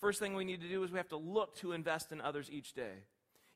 First 0.01 0.19
thing 0.19 0.35
we 0.35 0.45
need 0.45 0.63
to 0.63 0.69
do 0.69 0.83
is 0.83 0.91
we 0.91 0.99
have 0.99 1.09
to 1.09 1.17
look 1.17 1.57
to 1.57 1.73
invest 1.73 2.11
in 2.11 2.21
others 2.21 2.51
each 2.51 2.73
day. 2.73 3.05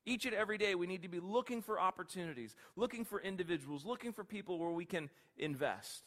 Each 0.06 0.26
and 0.26 0.34
every 0.34 0.58
day, 0.58 0.74
we 0.74 0.86
need 0.86 1.02
to 1.02 1.08
be 1.08 1.20
looking 1.20 1.62
for 1.62 1.80
opportunities, 1.80 2.54
looking 2.76 3.06
for 3.06 3.20
individuals, 3.20 3.86
looking 3.86 4.12
for 4.12 4.22
people 4.22 4.58
where 4.58 4.70
we 4.70 4.84
can 4.84 5.08
invest. 5.38 6.04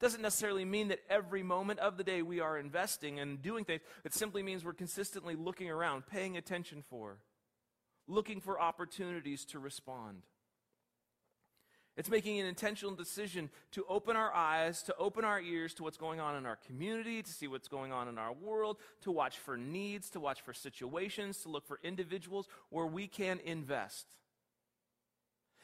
Doesn't 0.00 0.22
necessarily 0.22 0.64
mean 0.64 0.88
that 0.88 1.00
every 1.10 1.42
moment 1.42 1.80
of 1.80 1.96
the 1.98 2.04
day 2.04 2.22
we 2.22 2.40
are 2.40 2.56
investing 2.56 3.18
and 3.18 3.42
doing 3.42 3.64
things. 3.64 3.82
It 4.04 4.14
simply 4.14 4.42
means 4.42 4.64
we're 4.64 4.72
consistently 4.72 5.34
looking 5.34 5.68
around, 5.68 6.06
paying 6.06 6.36
attention 6.36 6.82
for, 6.88 7.18
looking 8.06 8.40
for 8.40 8.58
opportunities 8.58 9.44
to 9.46 9.58
respond. 9.58 10.22
It's 11.98 12.08
making 12.08 12.38
an 12.38 12.46
intentional 12.46 12.94
decision 12.94 13.50
to 13.72 13.84
open 13.88 14.14
our 14.14 14.32
eyes, 14.32 14.84
to 14.84 14.94
open 14.98 15.24
our 15.24 15.40
ears 15.40 15.74
to 15.74 15.82
what's 15.82 15.96
going 15.96 16.20
on 16.20 16.36
in 16.36 16.46
our 16.46 16.54
community, 16.54 17.24
to 17.24 17.30
see 17.30 17.48
what's 17.48 17.66
going 17.66 17.90
on 17.90 18.06
in 18.06 18.18
our 18.18 18.32
world, 18.32 18.76
to 19.00 19.10
watch 19.10 19.38
for 19.38 19.56
needs, 19.56 20.08
to 20.10 20.20
watch 20.20 20.40
for 20.42 20.54
situations, 20.54 21.42
to 21.42 21.48
look 21.48 21.66
for 21.66 21.80
individuals 21.82 22.46
where 22.70 22.86
we 22.86 23.08
can 23.08 23.40
invest. 23.44 24.06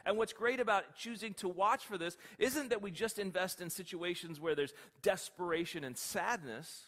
And 0.04 0.18
what's 0.18 0.32
great 0.32 0.58
about 0.58 0.96
choosing 0.96 1.34
to 1.34 1.46
watch 1.46 1.84
for 1.84 1.96
this 1.96 2.16
isn't 2.40 2.70
that 2.70 2.82
we 2.82 2.90
just 2.90 3.20
invest 3.20 3.60
in 3.60 3.70
situations 3.70 4.40
where 4.40 4.56
there's 4.56 4.74
desperation 5.02 5.84
and 5.84 5.96
sadness. 5.96 6.86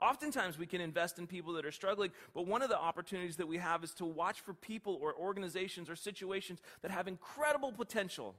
Oftentimes 0.00 0.58
we 0.58 0.66
can 0.66 0.80
invest 0.80 1.20
in 1.20 1.28
people 1.28 1.52
that 1.52 1.64
are 1.64 1.70
struggling, 1.70 2.10
but 2.34 2.48
one 2.48 2.62
of 2.62 2.68
the 2.68 2.80
opportunities 2.80 3.36
that 3.36 3.46
we 3.46 3.58
have 3.58 3.84
is 3.84 3.94
to 3.94 4.04
watch 4.04 4.40
for 4.40 4.54
people 4.54 4.98
or 5.00 5.14
organizations 5.14 5.88
or 5.88 5.94
situations 5.94 6.60
that 6.82 6.90
have 6.90 7.06
incredible 7.06 7.70
potential. 7.70 8.34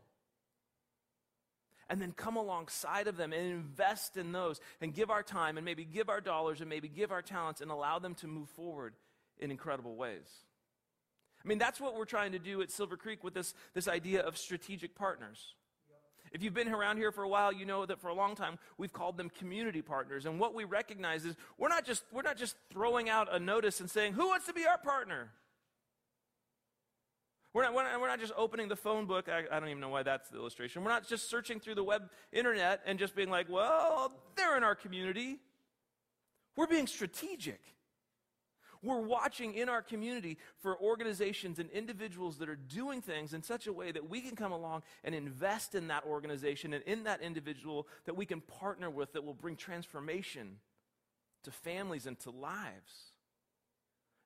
And 1.90 2.02
then 2.02 2.12
come 2.12 2.38
alongside 2.38 3.08
of 3.08 3.18
them 3.18 3.34
and 3.34 3.52
invest 3.52 4.18
in 4.18 4.32
those 4.32 4.60
and 4.82 4.94
give 4.94 5.10
our 5.10 5.24
time 5.24 5.58
and 5.58 5.66
maybe 5.66 5.86
give 5.86 6.10
our 6.10 6.22
dollars 6.22 6.62
and 6.62 6.70
maybe 6.70 6.88
give 6.88 7.12
our 7.12 7.22
talents 7.22 7.62
and 7.62 7.70
allow 7.70 8.00
them 8.00 8.16
to 8.16 8.28
move 8.28 8.50
forward 8.50 8.94
in 9.40 9.52
incredible 9.52 9.96
ways. 9.96 10.28
I 11.44 11.48
mean, 11.48 11.58
that's 11.58 11.82
what 11.82 11.96
we're 11.96 12.06
trying 12.06 12.32
to 12.32 12.40
do 12.40 12.62
at 12.62 12.72
Silver 12.72 12.96
Creek 12.96 13.24
with 13.24 13.34
this, 13.34 13.54
this 13.74 13.88
idea 13.88 14.22
of 14.22 14.38
strategic 14.38 14.96
partners. 14.96 15.56
If 16.32 16.42
you've 16.42 16.54
been 16.54 16.70
around 16.70 16.98
here 16.98 17.12
for 17.12 17.24
a 17.24 17.30
while, 17.30 17.54
you 17.54 17.66
know 17.66 17.86
that 17.86 18.00
for 18.00 18.08
a 18.08 18.14
long 18.14 18.36
time 18.36 18.58
we've 18.78 18.92
called 18.92 19.18
them 19.18 19.30
community 19.30 19.84
partners. 19.84 20.26
And 20.26 20.40
what 20.40 20.56
we 20.56 20.64
recognize 20.64 21.26
is 21.26 21.36
we're 21.58 21.70
not 21.70 21.86
just, 21.86 22.04
we're 22.12 22.24
not 22.24 22.38
just 22.38 22.56
throwing 22.72 23.08
out 23.08 23.28
a 23.32 23.40
notice 23.40 23.80
and 23.80 23.90
saying, 23.90 24.14
Who 24.14 24.28
wants 24.28 24.48
to 24.48 24.54
be 24.54 24.66
our 24.66 24.80
partner? 24.80 25.30
We're 27.54 27.64
not, 27.64 27.74
we're 27.76 27.84
not, 27.84 28.02
we're 28.02 28.08
not 28.08 28.20
just 28.20 28.34
opening 28.36 28.68
the 28.68 28.76
phone 28.76 29.06
book. 29.06 29.30
I, 29.30 29.44
I 29.56 29.60
don't 29.60 29.70
even 29.70 29.80
know 29.80 29.90
why 29.90 30.04
that's 30.04 30.30
the 30.30 30.38
illustration. 30.38 30.84
We're 30.84 30.90
not 30.90 31.08
just 31.08 31.30
searching 31.30 31.60
through 31.60 31.76
the 31.76 31.84
web 31.84 32.10
internet 32.32 32.82
and 32.86 32.98
just 32.98 33.16
being 33.16 33.30
like, 33.30 33.48
Well, 33.50 34.12
they're 34.36 34.58
in 34.58 34.64
our 34.64 34.76
community. 34.76 35.40
We're 36.56 36.68
being 36.68 36.88
strategic. 36.88 37.62
We're 38.84 39.00
watching 39.00 39.54
in 39.54 39.70
our 39.70 39.82
community 39.82 40.38
for 40.60 40.78
organizations 40.78 41.58
and 41.58 41.70
individuals 41.70 42.38
that 42.40 42.50
are 42.50 42.58
doing 42.58 43.02
things 43.02 43.34
in 43.34 43.42
such 43.42 43.66
a 43.66 43.72
way 43.72 43.94
that 43.94 44.10
we 44.10 44.20
can 44.20 44.36
come 44.36 44.52
along 44.52 44.84
and 45.06 45.16
invest 45.16 45.74
in 45.74 45.88
that 45.88 46.04
organization 46.04 46.74
and 46.74 46.84
in 46.84 47.06
that 47.06 47.22
individual 47.22 47.88
that 48.06 48.16
we 48.16 48.26
can 48.26 48.42
partner 48.42 48.90
with 48.90 49.14
that 49.14 49.24
will 49.24 49.34
bring 49.34 49.56
transformation 49.56 50.58
to 51.44 51.52
families 51.52 52.06
and 52.06 52.20
to 52.20 52.30
lives. 52.30 53.13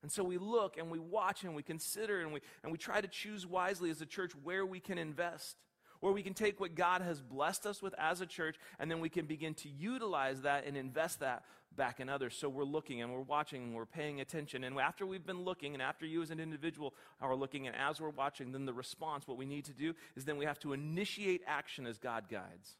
And 0.03 0.11
so 0.11 0.23
we 0.23 0.37
look 0.37 0.77
and 0.77 0.91
we 0.91 0.99
watch 0.99 1.43
and 1.43 1.55
we 1.55 1.63
consider 1.63 2.21
and 2.21 2.31
we, 2.31 2.41
and 2.63 2.71
we 2.71 2.77
try 2.77 3.01
to 3.01 3.07
choose 3.07 3.45
wisely 3.45 3.89
as 3.89 4.01
a 4.01 4.05
church 4.05 4.31
where 4.43 4.65
we 4.65 4.79
can 4.79 4.97
invest 4.97 5.57
where 5.99 6.13
we 6.13 6.21
can 6.21 6.33
take 6.33 6.59
what 6.59 6.75
God 6.75 7.01
has 7.01 7.21
blessed 7.21 7.65
us 7.65 7.81
with 7.81 7.95
as 7.97 8.21
a 8.21 8.25
church 8.25 8.57
and 8.79 8.89
then 8.89 8.99
we 8.99 9.09
can 9.09 9.25
begin 9.25 9.53
to 9.55 9.69
utilize 9.69 10.41
that 10.41 10.65
and 10.65 10.77
invest 10.77 11.21
that 11.21 11.43
back 11.75 11.99
in 11.99 12.09
others. 12.09 12.35
So 12.35 12.49
we're 12.49 12.63
looking 12.63 13.01
and 13.01 13.11
we're 13.11 13.21
watching 13.21 13.63
and 13.63 13.75
we're 13.75 13.85
paying 13.85 14.21
attention. 14.21 14.63
And 14.63 14.79
after 14.79 15.05
we've 15.05 15.25
been 15.25 15.43
looking 15.43 15.73
and 15.73 15.81
after 15.81 16.05
you 16.05 16.21
as 16.21 16.31
an 16.31 16.39
individual 16.39 16.93
are 17.21 17.35
looking 17.35 17.67
and 17.67 17.75
as 17.75 18.01
we're 18.01 18.09
watching, 18.09 18.51
then 18.51 18.65
the 18.65 18.73
response, 18.73 19.27
what 19.27 19.37
we 19.37 19.45
need 19.45 19.65
to 19.65 19.73
do 19.73 19.93
is 20.15 20.25
then 20.25 20.37
we 20.37 20.45
have 20.45 20.59
to 20.59 20.73
initiate 20.73 21.41
action 21.47 21.85
as 21.85 21.97
God 21.97 22.29
guides. 22.29 22.77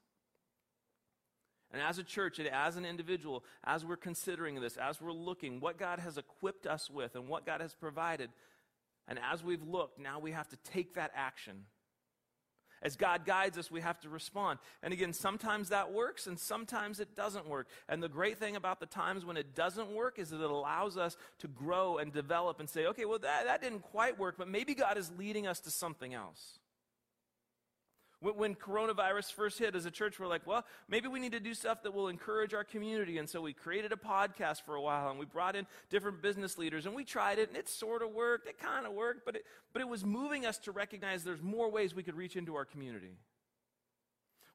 And 1.74 1.82
as 1.82 1.98
a 1.98 2.04
church 2.04 2.40
and 2.40 2.48
as 2.48 2.78
an 2.78 2.86
individual, 2.86 3.44
as 3.64 3.84
we're 3.84 3.98
considering 3.98 4.62
this, 4.62 4.78
as 4.78 5.02
we're 5.02 5.12
looking 5.12 5.60
what 5.60 5.78
God 5.78 6.00
has 6.00 6.18
equipped 6.18 6.66
us 6.66 6.90
with 6.90 7.16
and 7.16 7.28
what 7.28 7.46
God 7.46 7.62
has 7.62 7.74
provided, 7.74 8.30
and 9.08 9.20
as 9.32 9.44
we've 9.44 9.64
looked, 9.64 10.00
now 10.00 10.20
we 10.20 10.32
have 10.32 10.48
to 10.50 10.58
take 10.58 10.96
that 10.96 11.12
action 11.16 11.66
As 12.82 12.96
God 12.96 13.26
guides 13.26 13.58
us, 13.58 13.72
we 13.72 13.82
have 13.82 14.00
to 14.02 14.10
respond. 14.10 14.60
And 14.84 14.94
again, 14.94 15.12
sometimes 15.14 15.70
that 15.70 15.92
works 15.92 16.28
and 16.28 16.38
sometimes 16.38 17.00
it 17.00 17.16
doesn't 17.16 17.48
work. 17.48 17.68
And 17.90 18.04
the 18.04 18.10
great 18.10 18.38
thing 18.38 18.56
about 18.56 18.80
the 18.80 18.86
times 18.86 19.26
when 19.26 19.38
it 19.38 19.56
doesn't 19.56 19.92
work 19.92 20.20
is 20.20 20.30
that 20.30 20.44
it 20.44 20.50
allows 20.50 20.98
us 20.98 21.18
to 21.40 21.48
grow 21.48 21.98
and 21.98 22.14
develop 22.14 22.60
and 22.60 22.70
say, 22.70 22.86
okay, 22.88 23.06
well, 23.06 23.20
that, 23.20 23.46
that 23.46 23.62
didn't 23.62 23.82
quite 23.82 24.20
work, 24.20 24.36
but 24.38 24.48
maybe 24.48 24.76
God 24.76 24.98
is 24.98 25.12
leading 25.18 25.48
us 25.48 25.60
to 25.62 25.72
something 25.72 26.14
else. 26.14 26.60
When, 28.20 28.56
coronavirus 28.56 29.32
first 29.32 29.60
hit 29.60 29.76
as 29.76 29.86
a 29.86 29.92
church, 29.92 30.20
we're 30.20 30.26
like, 30.26 30.48
well, 30.48 30.66
maybe 30.90 31.08
we 31.08 31.20
need 31.20 31.34
to 31.34 31.40
do 31.40 31.54
stuff 31.54 31.84
that 31.84 31.94
will 31.94 32.08
encourage 32.08 32.56
our 32.56 32.64
community. 32.64 33.20
And 33.20 33.30
so 33.30 33.42
we 33.42 33.54
created 33.54 33.92
a 33.92 33.96
podcast 33.96 34.64
for 34.64 34.74
a 34.74 34.82
while 34.82 35.12
and 35.12 35.20
we 35.20 35.26
brought 35.26 35.56
in 35.56 35.68
different 35.92 36.24
business 36.24 36.58
leaders 36.58 36.88
and 36.88 36.96
we 36.96 37.04
tried 37.04 37.38
it 37.38 37.50
and 37.50 37.58
it 37.58 37.70
sort 37.70 38.02
of 38.02 38.12
worked. 38.12 38.48
It 38.48 38.58
kind 38.58 38.88
of 38.88 38.94
worked, 38.94 39.24
but 39.24 39.36
it, 39.36 39.46
but 39.72 39.84
it 39.84 39.88
was 39.88 40.04
moving 40.04 40.48
us 40.48 40.58
to 40.60 40.72
recognize 40.72 41.24
there's 41.24 41.44
more 41.44 41.70
ways 41.70 41.94
we 41.94 42.02
could 42.02 42.16
reach 42.16 42.36
into 42.36 42.56
our 42.56 42.66
community. 42.66 43.18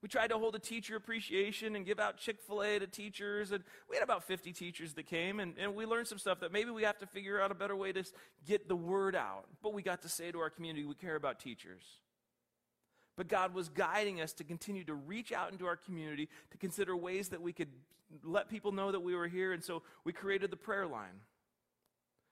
We 0.02 0.08
tried 0.08 0.30
to 0.30 0.38
hold 0.38 0.56
a 0.56 0.58
teacher 0.58 0.96
appreciation 0.96 1.76
and 1.76 1.86
give 1.86 2.00
out 2.00 2.18
Chick 2.18 2.40
fil 2.40 2.62
A 2.62 2.80
to 2.80 2.88
teachers. 2.88 3.52
And 3.52 3.62
we 3.88 3.94
had 3.94 4.02
about 4.02 4.24
50 4.24 4.52
teachers 4.52 4.94
that 4.94 5.06
came, 5.06 5.38
and, 5.38 5.54
and 5.56 5.76
we 5.76 5.86
learned 5.86 6.08
some 6.08 6.18
stuff 6.18 6.40
that 6.40 6.50
maybe 6.50 6.72
we 6.72 6.82
have 6.82 6.98
to 6.98 7.06
figure 7.06 7.40
out 7.40 7.52
a 7.52 7.54
better 7.54 7.76
way 7.76 7.92
to 7.92 8.02
get 8.44 8.66
the 8.66 8.74
word 8.74 9.14
out. 9.14 9.44
But 9.62 9.72
we 9.72 9.82
got 9.82 10.02
to 10.02 10.08
say 10.08 10.32
to 10.32 10.40
our 10.40 10.50
community, 10.50 10.84
we 10.84 10.96
care 10.96 11.14
about 11.14 11.38
teachers. 11.38 11.84
But 13.16 13.28
God 13.28 13.54
was 13.54 13.68
guiding 13.68 14.20
us 14.20 14.32
to 14.34 14.44
continue 14.44 14.84
to 14.84 14.94
reach 14.94 15.32
out 15.32 15.52
into 15.52 15.66
our 15.66 15.76
community 15.76 16.28
to 16.50 16.58
consider 16.58 16.96
ways 16.96 17.28
that 17.28 17.42
we 17.42 17.52
could 17.52 17.68
let 18.24 18.48
people 18.48 18.72
know 18.72 18.92
that 18.92 19.00
we 19.00 19.14
were 19.14 19.28
here. 19.28 19.52
And 19.52 19.62
so 19.62 19.82
we 20.04 20.12
created 20.12 20.50
the 20.50 20.56
prayer 20.56 20.86
line. 20.86 21.20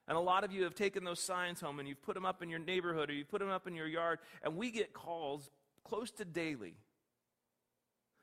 And 0.08 0.16
a 0.16 0.20
lot 0.20 0.42
of 0.42 0.52
you 0.52 0.64
have 0.64 0.74
taken 0.74 1.04
those 1.04 1.20
signs 1.20 1.60
home 1.60 1.78
and 1.78 1.88
you've 1.88 2.02
put 2.02 2.14
them 2.14 2.26
up 2.26 2.42
in 2.42 2.48
your 2.48 2.58
neighborhood 2.58 3.10
or 3.10 3.12
you've 3.12 3.30
put 3.30 3.40
them 3.40 3.50
up 3.50 3.66
in 3.66 3.74
your 3.74 3.86
yard. 3.86 4.18
And 4.42 4.56
we 4.56 4.70
get 4.70 4.92
calls 4.92 5.50
close 5.84 6.10
to 6.12 6.24
daily 6.24 6.74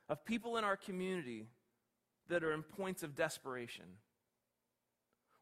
of 0.09 0.25
people 0.25 0.57
in 0.57 0.63
our 0.63 0.77
community 0.77 1.45
that 2.29 2.43
are 2.43 2.53
in 2.53 2.63
points 2.63 3.03
of 3.03 3.15
desperation 3.15 3.85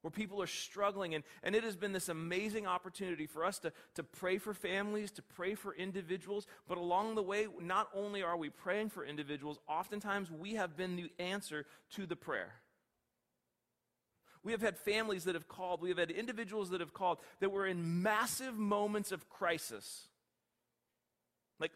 where 0.06 0.12
people 0.12 0.40
are 0.40 0.46
struggling. 0.46 1.16
And, 1.16 1.24
and 1.42 1.56
it 1.56 1.64
has 1.64 1.76
been 1.76 1.92
this 1.92 2.10
amazing 2.10 2.68
opportunity 2.68 3.26
for 3.26 3.44
us 3.44 3.58
to, 3.58 3.74
to 3.96 4.04
pray 4.04 4.38
for 4.38 4.54
families, 4.54 5.10
to 5.14 5.24
pray 5.24 5.56
for 5.56 5.74
individuals. 5.74 6.46
But 6.68 6.78
along 6.78 7.16
the 7.16 7.24
way, 7.24 7.48
not 7.60 7.90
only 7.92 8.22
are 8.22 8.38
we 8.38 8.52
praying 8.52 8.92
for 8.92 9.04
individuals, 9.04 9.58
oftentimes 9.68 10.30
we 10.30 10.54
have 10.54 10.78
been 10.78 10.96
the 10.96 11.12
answer 11.18 11.66
to 11.96 12.06
the 12.06 12.16
prayer. 12.16 12.54
We 14.44 14.52
have 14.52 14.62
had 14.62 14.78
families 14.78 15.24
that 15.24 15.34
have 15.34 15.48
called, 15.48 15.82
we 15.82 15.90
have 15.90 15.98
had 15.98 16.12
individuals 16.12 16.70
that 16.70 16.82
have 16.82 16.94
called 16.94 17.18
that 17.40 17.50
were 17.50 17.66
in 17.66 18.04
massive 18.04 18.56
moments 18.60 19.12
of 19.12 19.28
crisis, 19.28 20.08
like 21.60 21.72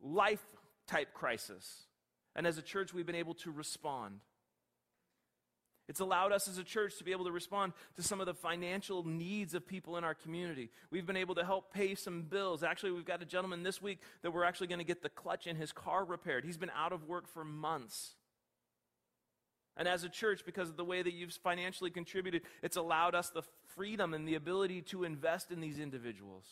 life 0.00 0.46
type 0.86 1.14
crisis. 1.14 1.82
And 2.36 2.46
as 2.46 2.58
a 2.58 2.62
church, 2.62 2.94
we've 2.94 3.06
been 3.06 3.16
able 3.16 3.34
to 3.34 3.50
respond. 3.50 4.20
It's 5.90 5.98
allowed 5.98 6.30
us 6.30 6.46
as 6.46 6.56
a 6.56 6.62
church 6.62 6.98
to 6.98 7.04
be 7.04 7.10
able 7.10 7.24
to 7.24 7.32
respond 7.32 7.72
to 7.96 8.02
some 8.04 8.20
of 8.20 8.26
the 8.26 8.32
financial 8.32 9.04
needs 9.04 9.54
of 9.54 9.66
people 9.66 9.96
in 9.96 10.04
our 10.04 10.14
community. 10.14 10.70
We've 10.92 11.04
been 11.04 11.16
able 11.16 11.34
to 11.34 11.44
help 11.44 11.74
pay 11.74 11.96
some 11.96 12.22
bills. 12.22 12.62
Actually, 12.62 12.92
we've 12.92 13.04
got 13.04 13.22
a 13.22 13.24
gentleman 13.24 13.64
this 13.64 13.82
week 13.82 13.98
that 14.22 14.30
we're 14.30 14.44
actually 14.44 14.68
going 14.68 14.78
to 14.78 14.84
get 14.84 15.02
the 15.02 15.08
clutch 15.08 15.48
in 15.48 15.56
his 15.56 15.72
car 15.72 16.04
repaired. 16.04 16.44
He's 16.44 16.56
been 16.56 16.70
out 16.78 16.92
of 16.92 17.08
work 17.08 17.26
for 17.26 17.44
months. 17.44 18.14
And 19.76 19.88
as 19.88 20.04
a 20.04 20.08
church, 20.08 20.42
because 20.46 20.68
of 20.68 20.76
the 20.76 20.84
way 20.84 21.02
that 21.02 21.12
you've 21.12 21.32
financially 21.32 21.90
contributed, 21.90 22.42
it's 22.62 22.76
allowed 22.76 23.16
us 23.16 23.30
the 23.30 23.42
freedom 23.74 24.14
and 24.14 24.28
the 24.28 24.36
ability 24.36 24.82
to 24.82 25.02
invest 25.02 25.50
in 25.50 25.60
these 25.60 25.80
individuals. 25.80 26.44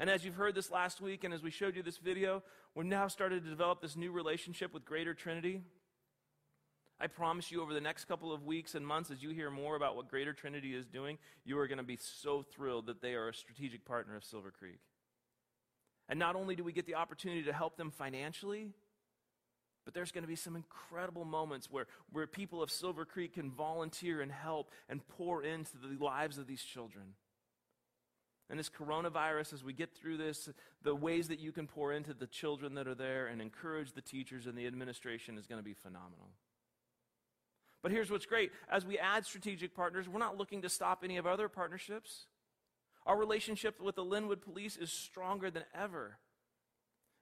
And 0.00 0.10
as 0.10 0.24
you've 0.24 0.34
heard 0.34 0.56
this 0.56 0.72
last 0.72 1.00
week, 1.00 1.22
and 1.22 1.32
as 1.32 1.44
we 1.44 1.52
showed 1.52 1.76
you 1.76 1.84
this 1.84 1.98
video, 1.98 2.42
we've 2.74 2.86
now 2.86 3.06
started 3.06 3.44
to 3.44 3.50
develop 3.50 3.80
this 3.80 3.94
new 3.94 4.10
relationship 4.10 4.74
with 4.74 4.84
Greater 4.84 5.14
Trinity. 5.14 5.60
I 7.00 7.08
promise 7.08 7.50
you, 7.50 7.60
over 7.60 7.74
the 7.74 7.80
next 7.80 8.04
couple 8.04 8.32
of 8.32 8.44
weeks 8.44 8.74
and 8.74 8.86
months, 8.86 9.10
as 9.10 9.22
you 9.22 9.30
hear 9.30 9.50
more 9.50 9.74
about 9.74 9.96
what 9.96 10.08
Greater 10.08 10.32
Trinity 10.32 10.74
is 10.74 10.86
doing, 10.86 11.18
you 11.44 11.58
are 11.58 11.66
going 11.66 11.78
to 11.78 11.84
be 11.84 11.98
so 12.00 12.42
thrilled 12.42 12.86
that 12.86 13.02
they 13.02 13.14
are 13.14 13.28
a 13.28 13.34
strategic 13.34 13.84
partner 13.84 14.16
of 14.16 14.24
Silver 14.24 14.52
Creek. 14.52 14.78
And 16.08 16.18
not 16.18 16.36
only 16.36 16.54
do 16.54 16.62
we 16.62 16.72
get 16.72 16.86
the 16.86 16.94
opportunity 16.94 17.42
to 17.44 17.52
help 17.52 17.76
them 17.76 17.90
financially, 17.90 18.68
but 19.84 19.92
there's 19.92 20.12
going 20.12 20.22
to 20.22 20.28
be 20.28 20.36
some 20.36 20.56
incredible 20.56 21.24
moments 21.24 21.70
where, 21.70 21.86
where 22.12 22.26
people 22.26 22.62
of 22.62 22.70
Silver 22.70 23.04
Creek 23.04 23.34
can 23.34 23.50
volunteer 23.50 24.20
and 24.20 24.30
help 24.30 24.70
and 24.88 25.06
pour 25.08 25.42
into 25.42 25.72
the 25.76 26.02
lives 26.02 26.38
of 26.38 26.46
these 26.46 26.62
children. 26.62 27.14
And 28.48 28.58
this 28.58 28.70
coronavirus, 28.70 29.54
as 29.54 29.64
we 29.64 29.72
get 29.72 29.94
through 29.94 30.18
this, 30.18 30.48
the 30.82 30.94
ways 30.94 31.28
that 31.28 31.40
you 31.40 31.50
can 31.50 31.66
pour 31.66 31.92
into 31.92 32.14
the 32.14 32.26
children 32.26 32.74
that 32.74 32.86
are 32.86 32.94
there 32.94 33.26
and 33.26 33.40
encourage 33.40 33.92
the 33.92 34.02
teachers 34.02 34.46
and 34.46 34.56
the 34.56 34.66
administration 34.66 35.38
is 35.38 35.46
going 35.46 35.58
to 35.58 35.64
be 35.64 35.74
phenomenal. 35.74 36.30
But 37.84 37.92
here's 37.92 38.10
what's 38.10 38.24
great 38.24 38.50
as 38.70 38.86
we 38.86 38.98
add 38.98 39.26
strategic 39.26 39.76
partners, 39.76 40.08
we're 40.08 40.18
not 40.18 40.38
looking 40.38 40.62
to 40.62 40.70
stop 40.70 41.02
any 41.04 41.18
of 41.18 41.26
our 41.26 41.34
other 41.34 41.50
partnerships. 41.50 42.24
Our 43.04 43.18
relationship 43.18 43.78
with 43.78 43.94
the 43.94 44.04
Lynnwood 44.04 44.40
Police 44.40 44.78
is 44.78 44.90
stronger 44.90 45.50
than 45.50 45.64
ever. 45.78 46.16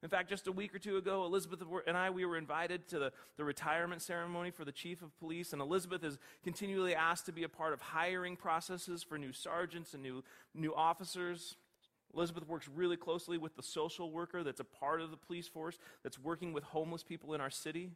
In 0.05 0.09
fact, 0.09 0.29
just 0.29 0.47
a 0.47 0.53
week 0.53 0.73
or 0.73 0.79
two 0.79 0.99
ago, 0.99 1.25
Elizabeth 1.25 1.65
and 1.89 1.97
I, 1.97 2.11
we 2.11 2.25
were 2.25 2.37
invited 2.37 2.87
to 2.91 3.01
the, 3.01 3.13
the 3.37 3.45
retirement 3.45 4.03
ceremony 4.03 4.53
for 4.53 4.65
the 4.65 4.71
chief 4.71 5.03
of 5.03 5.19
police, 5.19 5.53
and 5.53 5.61
Elizabeth 5.61 6.05
is 6.05 6.19
continually 6.45 6.95
asked 6.95 7.27
to 7.27 7.33
be 7.33 7.43
a 7.43 7.49
part 7.49 7.73
of 7.73 7.81
hiring 7.81 8.37
processes 8.37 9.03
for 9.03 9.19
new 9.19 9.33
sergeants 9.33 9.95
and 9.95 10.03
new, 10.03 10.23
new 10.55 10.73
officers. 10.73 11.57
Elizabeth 12.15 12.47
works 12.47 12.69
really 12.73 12.97
closely 12.97 13.37
with 13.37 13.57
the 13.57 13.65
social 13.65 14.13
worker 14.13 14.45
that's 14.45 14.61
a 14.61 14.65
part 14.65 15.01
of 15.01 15.11
the 15.11 15.17
police 15.17 15.49
force 15.49 15.79
that's 16.05 16.21
working 16.21 16.53
with 16.53 16.63
homeless 16.63 17.03
people 17.03 17.35
in 17.35 17.41
our 17.41 17.51
city. 17.51 17.91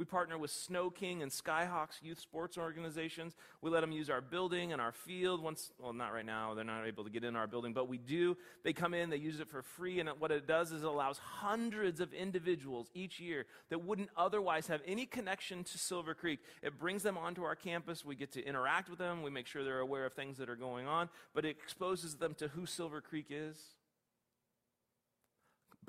We 0.00 0.06
partner 0.06 0.38
with 0.38 0.50
Sno-King 0.50 1.20
and 1.20 1.30
Skyhawks 1.30 2.00
youth 2.00 2.18
sports 2.18 2.56
organizations. 2.56 3.36
We 3.60 3.68
let 3.68 3.82
them 3.82 3.92
use 3.92 4.08
our 4.08 4.22
building 4.22 4.72
and 4.72 4.80
our 4.80 4.92
field. 4.92 5.42
Once, 5.42 5.72
well, 5.78 5.92
not 5.92 6.14
right 6.14 6.24
now. 6.24 6.54
They're 6.54 6.64
not 6.64 6.86
able 6.86 7.04
to 7.04 7.10
get 7.10 7.22
in 7.22 7.36
our 7.36 7.46
building, 7.46 7.74
but 7.74 7.86
we 7.86 7.98
do. 7.98 8.34
They 8.64 8.72
come 8.72 8.94
in, 8.94 9.10
they 9.10 9.18
use 9.18 9.40
it 9.40 9.50
for 9.50 9.60
free, 9.60 10.00
and 10.00 10.08
what 10.18 10.30
it 10.30 10.46
does 10.46 10.72
is 10.72 10.84
it 10.84 10.88
allows 10.88 11.18
hundreds 11.18 12.00
of 12.00 12.14
individuals 12.14 12.88
each 12.94 13.20
year 13.20 13.44
that 13.68 13.84
wouldn't 13.84 14.08
otherwise 14.16 14.68
have 14.68 14.80
any 14.86 15.04
connection 15.04 15.64
to 15.64 15.76
Silver 15.76 16.14
Creek. 16.14 16.38
It 16.62 16.78
brings 16.78 17.02
them 17.02 17.18
onto 17.18 17.42
our 17.42 17.54
campus. 17.54 18.02
We 18.02 18.16
get 18.16 18.32
to 18.32 18.42
interact 18.42 18.88
with 18.88 18.98
them. 18.98 19.22
We 19.22 19.30
make 19.30 19.46
sure 19.46 19.64
they're 19.64 19.80
aware 19.80 20.06
of 20.06 20.14
things 20.14 20.38
that 20.38 20.48
are 20.48 20.56
going 20.56 20.86
on, 20.86 21.10
but 21.34 21.44
it 21.44 21.58
exposes 21.62 22.16
them 22.16 22.32
to 22.38 22.48
who 22.48 22.64
Silver 22.64 23.02
Creek 23.02 23.26
is. 23.28 23.58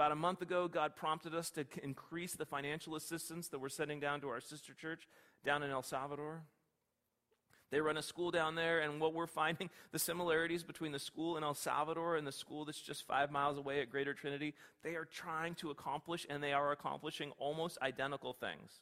About 0.02 0.14
a 0.14 0.16
month 0.16 0.42
ago, 0.42 0.68
God 0.68 0.96
prompted 0.96 1.36
us 1.36 1.52
to 1.52 1.64
increase 1.84 2.34
the 2.34 2.44
financial 2.44 2.96
assistance 2.96 3.50
that 3.50 3.60
we're 3.60 3.70
sending 3.70 4.00
down 4.00 4.20
to 4.22 4.30
our 4.30 4.42
sister 4.42 4.74
church 4.74 5.08
down 5.46 5.62
in 5.62 5.70
El 5.70 5.84
Salvador. 5.84 6.42
They 7.70 7.82
run 7.82 7.98
a 7.98 8.02
school 8.02 8.32
down 8.32 8.56
there, 8.56 8.80
and 8.80 9.00
what 9.00 9.14
we're 9.14 9.28
finding 9.28 9.70
the 9.92 10.00
similarities 10.00 10.64
between 10.64 10.92
the 10.92 10.98
school 10.98 11.38
in 11.38 11.44
El 11.44 11.54
Salvador 11.54 12.16
and 12.16 12.26
the 12.26 12.32
school 12.32 12.66
that's 12.66 12.82
just 12.82 13.06
five 13.06 13.30
miles 13.30 13.60
away 13.60 13.80
at 13.80 13.92
Greater 13.92 14.16
Trinity, 14.16 14.56
they 14.82 14.96
are 14.96 15.06
trying 15.06 15.54
to 15.54 15.70
accomplish, 15.70 16.26
and 16.28 16.42
they 16.42 16.52
are 16.52 16.72
accomplishing 16.72 17.32
almost 17.38 17.78
identical 17.84 18.34
things. 18.34 18.80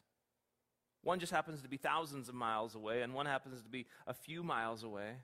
One 1.04 1.20
just 1.20 1.34
happens 1.34 1.62
to 1.64 1.68
be 1.68 1.76
thousands 1.76 2.30
of 2.30 2.36
miles 2.36 2.76
away, 2.76 3.02
and 3.02 3.14
one 3.14 3.26
happens 3.26 3.62
to 3.62 3.68
be 3.68 3.88
a 4.08 4.14
few 4.14 4.42
miles 4.42 4.84
away. 4.84 5.16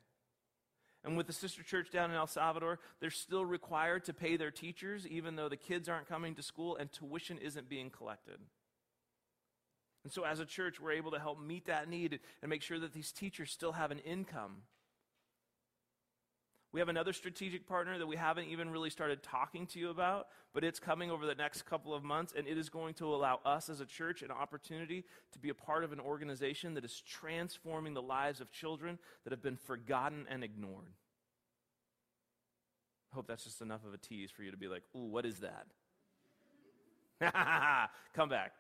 And 1.06 1.15
with 1.15 1.28
the 1.28 1.34
sister 1.34 1.62
church 1.62 1.91
down 1.91 2.10
in 2.10 2.18
El 2.18 2.26
Salvador, 2.26 2.80
they're 3.00 3.12
still 3.12 3.46
required 3.46 4.06
to 4.06 4.13
pay 4.13 4.38
their 4.38 4.50
teachers, 4.50 5.08
even 5.08 5.36
though 5.36 5.48
the 5.48 5.56
kids 5.56 5.88
aren't 5.88 6.10
coming 6.10 6.34
to 6.34 6.41
school 6.41 6.76
and 6.78 6.91
tuition 6.91 7.38
isn't 7.38 7.70
being 7.70 7.91
collected. 7.91 8.39
And 10.04 10.12
so, 10.12 10.24
as 10.24 10.39
a 10.39 10.46
church, 10.46 10.80
we're 10.80 10.94
able 10.94 11.12
to 11.12 11.20
help 11.20 11.39
meet 11.39 11.68
that 11.68 11.88
need 11.88 12.20
and 12.41 12.50
make 12.50 12.63
sure 12.63 12.80
that 12.80 12.94
these 12.94 13.12
teachers 13.12 13.52
still 13.52 13.74
have 13.74 13.91
an 13.91 14.00
income. 14.00 14.63
We 16.76 16.82
have 16.82 16.90
another 16.90 17.14
strategic 17.14 17.66
partner 17.66 17.98
that 17.98 18.06
we 18.06 18.18
haven't 18.18 18.50
even 18.50 18.70
really 18.70 18.90
started 18.90 19.24
talking 19.24 19.66
to 19.68 19.80
you 19.80 19.92
about, 19.92 20.28
but 20.54 20.66
it's 20.66 20.78
coming 20.78 21.10
over 21.10 21.26
the 21.26 21.34
next 21.34 21.62
couple 21.62 21.94
of 21.94 22.04
months, 22.04 22.34
and 22.38 22.46
it 22.50 22.58
is 22.58 22.68
going 22.68 22.96
to 22.96 23.16
allow 23.16 23.40
us 23.46 23.70
as 23.70 23.80
a 23.80 23.86
church 23.86 24.24
an 24.24 24.30
opportunity 24.30 25.06
to 25.32 25.40
be 25.40 25.48
a 25.48 25.54
part 25.54 25.86
of 25.86 25.94
an 25.94 26.02
organization 26.02 26.74
that 26.74 26.84
is 26.84 27.00
transforming 27.00 27.94
the 27.94 28.02
lives 28.02 28.42
of 28.42 28.52
children 28.52 29.00
that 29.24 29.32
have 29.32 29.42
been 29.42 29.56
forgotten 29.56 30.26
and 30.30 30.44
ignored. 30.44 30.92
I 33.14 33.16
hope 33.16 33.28
that's 33.28 33.46
just 33.46 33.62
enough 33.62 33.86
of 33.88 33.94
a 33.94 33.98
tease 33.98 34.30
for 34.30 34.44
you 34.44 34.52
to 34.52 34.58
be 34.58 34.68
like, 34.68 34.84
ooh, 34.98 35.06
what 35.06 35.26
is 35.26 35.40
that? 35.40 35.68
Come 38.14 38.28
back. 38.28 38.52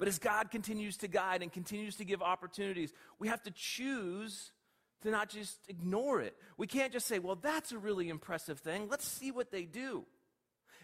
But 0.00 0.08
as 0.08 0.18
God 0.18 0.50
continues 0.50 0.96
to 0.96 1.06
guide 1.06 1.42
and 1.42 1.52
continues 1.52 1.94
to 1.98 2.04
give 2.04 2.22
opportunities, 2.22 2.92
we 3.20 3.28
have 3.28 3.44
to 3.44 3.52
choose 3.52 4.50
to 5.02 5.10
not 5.10 5.28
just 5.28 5.58
ignore 5.68 6.20
it. 6.20 6.36
We 6.56 6.66
can't 6.66 6.92
just 6.92 7.06
say, 7.06 7.18
well, 7.18 7.36
that's 7.36 7.72
a 7.72 7.78
really 7.78 8.08
impressive 8.08 8.58
thing. 8.58 8.88
Let's 8.88 9.06
see 9.06 9.30
what 9.30 9.50
they 9.50 9.64
do. 9.64 10.04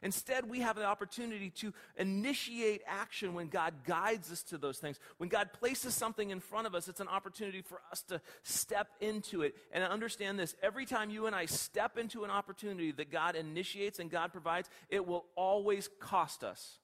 Instead, 0.03 0.51
we 0.51 0.61
have 0.61 0.77
the 0.77 0.85
opportunity 0.85 1.49
to 1.49 1.73
initiate 1.97 2.83
action 2.87 3.33
when 3.33 3.49
God 3.49 3.73
guides 3.87 4.31
us 4.31 4.43
to 4.45 4.59
those 4.59 4.77
things. 4.77 5.01
When 5.17 5.31
God 5.31 5.51
places 5.55 5.95
something 5.95 6.29
in 6.29 6.41
front 6.41 6.67
of 6.67 6.75
us, 6.75 6.89
it's 6.89 7.01
an 7.01 7.09
opportunity 7.09 7.63
for 7.63 7.81
us 7.91 8.03
to 8.09 8.21
step 8.43 8.89
into 9.01 9.41
it. 9.41 9.55
And 9.73 9.83
understand 9.83 10.39
this 10.39 10.55
every 10.63 10.85
time 10.85 11.09
you 11.09 11.27
and 11.27 11.35
I 11.35 11.47
step 11.47 11.97
into 11.97 12.25
an 12.25 12.31
opportunity 12.31 12.93
that 12.93 13.11
God 13.11 13.35
initiates 13.35 13.99
and 13.99 14.11
God 14.11 14.31
provides, 14.31 14.69
it 14.91 15.07
will 15.07 15.25
always 15.37 15.89
cost 16.01 16.45
us, 16.45 16.79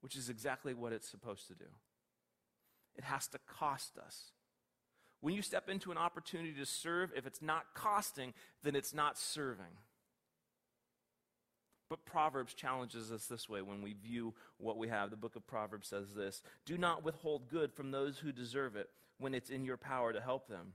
which 0.00 0.16
is 0.16 0.30
exactly 0.30 0.72
what 0.72 0.94
it's 0.94 1.08
supposed 1.08 1.48
to 1.48 1.54
do. 1.54 1.66
It 2.96 3.04
has 3.04 3.26
to 3.28 3.38
cost 3.46 3.98
us. 3.98 4.32
When 5.20 5.34
you 5.34 5.42
step 5.42 5.68
into 5.68 5.90
an 5.90 5.98
opportunity 5.98 6.54
to 6.54 6.66
serve, 6.66 7.12
if 7.14 7.26
it's 7.26 7.42
not 7.42 7.74
costing, 7.74 8.32
then 8.62 8.74
it's 8.74 8.94
not 8.94 9.18
serving. 9.18 9.76
But 11.90 12.06
Proverbs 12.06 12.54
challenges 12.54 13.10
us 13.10 13.26
this 13.26 13.48
way 13.48 13.62
when 13.62 13.82
we 13.82 13.94
view 13.94 14.32
what 14.58 14.78
we 14.78 14.88
have. 14.88 15.10
The 15.10 15.16
book 15.16 15.34
of 15.34 15.46
Proverbs 15.46 15.88
says 15.88 16.14
this 16.14 16.40
Do 16.64 16.78
not 16.78 17.04
withhold 17.04 17.48
good 17.48 17.72
from 17.72 17.90
those 17.90 18.18
who 18.18 18.32
deserve 18.32 18.76
it 18.76 18.88
when 19.18 19.34
it's 19.34 19.50
in 19.50 19.64
your 19.64 19.76
power 19.76 20.12
to 20.12 20.20
help 20.20 20.48
them. 20.48 20.72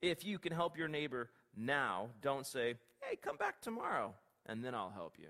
If 0.00 0.24
you 0.24 0.38
can 0.38 0.52
help 0.52 0.78
your 0.78 0.88
neighbor 0.88 1.30
now, 1.54 2.08
don't 2.22 2.46
say, 2.46 2.76
Hey, 3.02 3.16
come 3.16 3.36
back 3.36 3.60
tomorrow, 3.60 4.14
and 4.46 4.64
then 4.64 4.74
I'll 4.74 4.90
help 4.90 5.16
you. 5.18 5.28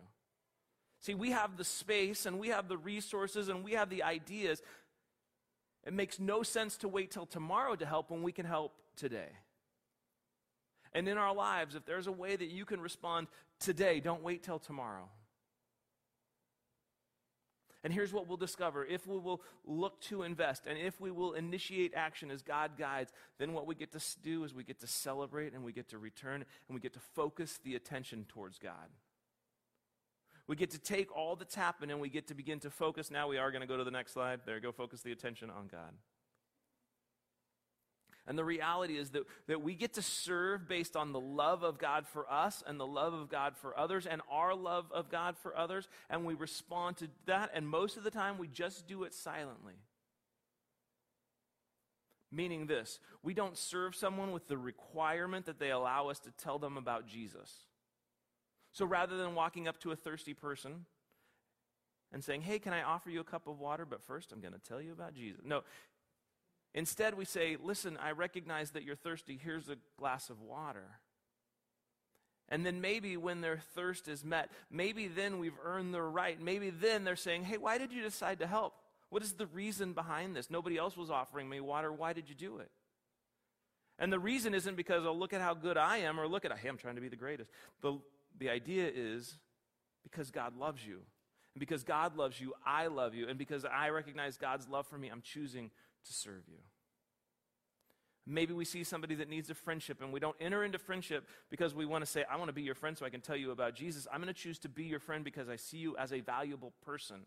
See, 1.00 1.14
we 1.14 1.32
have 1.32 1.56
the 1.56 1.64
space 1.64 2.26
and 2.26 2.38
we 2.38 2.48
have 2.48 2.68
the 2.68 2.78
resources 2.78 3.48
and 3.48 3.62
we 3.62 3.72
have 3.72 3.90
the 3.90 4.02
ideas. 4.02 4.62
It 5.86 5.92
makes 5.92 6.18
no 6.18 6.42
sense 6.42 6.76
to 6.78 6.88
wait 6.88 7.12
till 7.12 7.26
tomorrow 7.26 7.76
to 7.76 7.86
help 7.86 8.10
when 8.10 8.22
we 8.22 8.32
can 8.32 8.44
help 8.44 8.74
today. 8.96 9.28
And 10.92 11.08
in 11.08 11.16
our 11.16 11.34
lives, 11.34 11.76
if 11.76 11.86
there's 11.86 12.08
a 12.08 12.12
way 12.12 12.34
that 12.34 12.50
you 12.50 12.64
can 12.64 12.80
respond 12.80 13.28
today, 13.60 14.00
don't 14.00 14.22
wait 14.22 14.42
till 14.42 14.58
tomorrow. 14.58 15.08
And 17.84 17.92
here's 17.92 18.12
what 18.12 18.26
we'll 18.26 18.36
discover 18.36 18.84
if 18.84 19.06
we 19.06 19.16
will 19.16 19.40
look 19.64 20.00
to 20.02 20.24
invest 20.24 20.66
and 20.66 20.76
if 20.76 21.00
we 21.00 21.12
will 21.12 21.34
initiate 21.34 21.92
action 21.94 22.32
as 22.32 22.42
God 22.42 22.72
guides, 22.76 23.12
then 23.38 23.52
what 23.52 23.68
we 23.68 23.76
get 23.76 23.92
to 23.92 24.00
do 24.24 24.42
is 24.42 24.52
we 24.52 24.64
get 24.64 24.80
to 24.80 24.88
celebrate 24.88 25.52
and 25.52 25.62
we 25.62 25.72
get 25.72 25.90
to 25.90 25.98
return 25.98 26.44
and 26.68 26.74
we 26.74 26.80
get 26.80 26.94
to 26.94 27.00
focus 27.14 27.60
the 27.62 27.76
attention 27.76 28.26
towards 28.28 28.58
God. 28.58 28.88
We 30.48 30.56
get 30.56 30.70
to 30.70 30.78
take 30.78 31.14
all 31.14 31.34
that's 31.36 31.54
happened 31.54 31.90
and 31.90 32.00
we 32.00 32.08
get 32.08 32.28
to 32.28 32.34
begin 32.34 32.60
to 32.60 32.70
focus. 32.70 33.10
Now 33.10 33.28
we 33.28 33.38
are 33.38 33.50
going 33.50 33.62
to 33.62 33.66
go 33.66 33.76
to 33.76 33.84
the 33.84 33.90
next 33.90 34.12
slide. 34.12 34.40
There, 34.46 34.60
go 34.60 34.72
focus 34.72 35.02
the 35.02 35.12
attention 35.12 35.50
on 35.50 35.66
God. 35.66 35.92
And 38.28 38.36
the 38.36 38.44
reality 38.44 38.96
is 38.96 39.10
that, 39.10 39.22
that 39.46 39.62
we 39.62 39.74
get 39.74 39.94
to 39.94 40.02
serve 40.02 40.68
based 40.68 40.96
on 40.96 41.12
the 41.12 41.20
love 41.20 41.62
of 41.62 41.78
God 41.78 42.06
for 42.08 42.30
us 42.30 42.62
and 42.66 42.78
the 42.78 42.86
love 42.86 43.14
of 43.14 43.28
God 43.28 43.56
for 43.56 43.78
others 43.78 44.06
and 44.06 44.20
our 44.30 44.54
love 44.54 44.86
of 44.92 45.10
God 45.10 45.36
for 45.36 45.56
others. 45.56 45.88
And 46.10 46.24
we 46.24 46.34
respond 46.34 46.96
to 46.98 47.08
that. 47.26 47.50
And 47.54 47.68
most 47.68 47.96
of 47.96 48.02
the 48.02 48.10
time, 48.10 48.38
we 48.38 48.48
just 48.48 48.88
do 48.88 49.04
it 49.04 49.14
silently. 49.14 49.74
Meaning 52.32 52.66
this 52.66 52.98
we 53.22 53.32
don't 53.32 53.56
serve 53.56 53.94
someone 53.94 54.32
with 54.32 54.48
the 54.48 54.58
requirement 54.58 55.46
that 55.46 55.60
they 55.60 55.70
allow 55.70 56.08
us 56.08 56.18
to 56.20 56.30
tell 56.32 56.58
them 56.58 56.76
about 56.76 57.06
Jesus. 57.06 57.52
So 58.76 58.84
rather 58.84 59.16
than 59.16 59.34
walking 59.34 59.68
up 59.68 59.80
to 59.80 59.92
a 59.92 59.96
thirsty 59.96 60.34
person 60.34 60.84
and 62.12 62.22
saying, 62.22 62.42
Hey, 62.42 62.58
can 62.58 62.74
I 62.74 62.82
offer 62.82 63.08
you 63.08 63.20
a 63.20 63.24
cup 63.24 63.46
of 63.46 63.58
water? 63.58 63.86
But 63.86 64.02
first, 64.02 64.32
I'm 64.32 64.40
going 64.42 64.52
to 64.52 64.60
tell 64.60 64.82
you 64.82 64.92
about 64.92 65.14
Jesus. 65.14 65.40
No, 65.42 65.62
Instead, 66.74 67.16
we 67.16 67.24
say, 67.24 67.56
Listen, 67.62 67.96
I 67.96 68.10
recognize 68.10 68.72
that 68.72 68.82
you're 68.82 68.94
thirsty. 68.94 69.40
Here's 69.42 69.70
a 69.70 69.78
glass 69.98 70.28
of 70.28 70.42
water. 70.42 70.84
And 72.50 72.66
then 72.66 72.82
maybe 72.82 73.16
when 73.16 73.40
their 73.40 73.56
thirst 73.74 74.08
is 74.08 74.22
met, 74.22 74.50
maybe 74.70 75.08
then 75.08 75.38
we've 75.38 75.58
earned 75.64 75.94
their 75.94 76.04
right. 76.04 76.38
Maybe 76.38 76.68
then 76.68 77.04
they're 77.04 77.16
saying, 77.16 77.44
Hey, 77.44 77.56
why 77.56 77.78
did 77.78 77.94
you 77.94 78.02
decide 78.02 78.40
to 78.40 78.46
help? 78.46 78.74
What 79.08 79.22
is 79.22 79.32
the 79.32 79.46
reason 79.46 79.94
behind 79.94 80.36
this? 80.36 80.50
Nobody 80.50 80.76
else 80.76 80.98
was 80.98 81.10
offering 81.10 81.48
me 81.48 81.60
water. 81.60 81.90
Why 81.90 82.12
did 82.12 82.28
you 82.28 82.34
do 82.34 82.58
it? 82.58 82.70
And 83.98 84.12
the 84.12 84.18
reason 84.18 84.52
isn't 84.52 84.76
because, 84.76 85.06
oh, 85.06 85.14
look 85.14 85.32
at 85.32 85.40
how 85.40 85.54
good 85.54 85.78
I 85.78 85.98
am, 85.98 86.20
or 86.20 86.28
look 86.28 86.44
at, 86.44 86.52
hey, 86.58 86.68
I'm 86.68 86.76
trying 86.76 86.96
to 86.96 87.00
be 87.00 87.08
the 87.08 87.16
greatest. 87.16 87.50
The, 87.80 87.98
the 88.38 88.50
idea 88.50 88.90
is 88.94 89.36
because 90.02 90.30
God 90.30 90.56
loves 90.56 90.86
you. 90.86 91.00
And 91.54 91.60
because 91.60 91.84
God 91.84 92.16
loves 92.16 92.40
you, 92.40 92.52
I 92.66 92.88
love 92.88 93.14
you. 93.14 93.28
And 93.28 93.38
because 93.38 93.64
I 93.64 93.88
recognize 93.88 94.36
God's 94.36 94.68
love 94.68 94.86
for 94.86 94.98
me, 94.98 95.08
I'm 95.08 95.22
choosing 95.22 95.70
to 96.04 96.12
serve 96.12 96.42
you. 96.48 96.58
Maybe 98.26 98.52
we 98.52 98.64
see 98.64 98.82
somebody 98.82 99.14
that 99.16 99.28
needs 99.28 99.50
a 99.50 99.54
friendship 99.54 100.02
and 100.02 100.12
we 100.12 100.18
don't 100.18 100.36
enter 100.40 100.64
into 100.64 100.78
friendship 100.78 101.26
because 101.48 101.74
we 101.74 101.86
want 101.86 102.04
to 102.04 102.10
say, 102.10 102.24
I 102.28 102.36
want 102.36 102.48
to 102.48 102.52
be 102.52 102.62
your 102.62 102.74
friend 102.74 102.98
so 102.98 103.06
I 103.06 103.10
can 103.10 103.20
tell 103.20 103.36
you 103.36 103.52
about 103.52 103.74
Jesus. 103.74 104.06
I'm 104.12 104.20
going 104.20 104.32
to 104.32 104.38
choose 104.38 104.58
to 104.60 104.68
be 104.68 104.84
your 104.84 104.98
friend 104.98 105.24
because 105.24 105.48
I 105.48 105.56
see 105.56 105.78
you 105.78 105.96
as 105.96 106.12
a 106.12 106.20
valuable 106.20 106.72
person. 106.84 107.20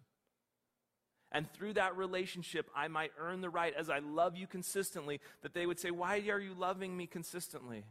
And 1.31 1.51
through 1.53 1.73
that 1.73 1.95
relationship, 1.95 2.69
I 2.75 2.87
might 2.87 3.11
earn 3.19 3.41
the 3.41 3.49
right, 3.49 3.73
as 3.77 3.89
I 3.89 3.99
love 3.99 4.35
you 4.35 4.47
consistently, 4.47 5.21
that 5.41 5.53
they 5.53 5.65
would 5.65 5.79
say, 5.79 5.91
Why 5.91 6.17
are 6.27 6.39
you 6.39 6.53
loving 6.53 6.97
me 6.97 7.05
consistently? 7.05 7.85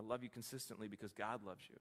I 0.00 0.06
love 0.06 0.22
you 0.22 0.30
consistently 0.30 0.88
because 0.88 1.12
God 1.12 1.44
loves 1.44 1.64
you, 1.68 1.76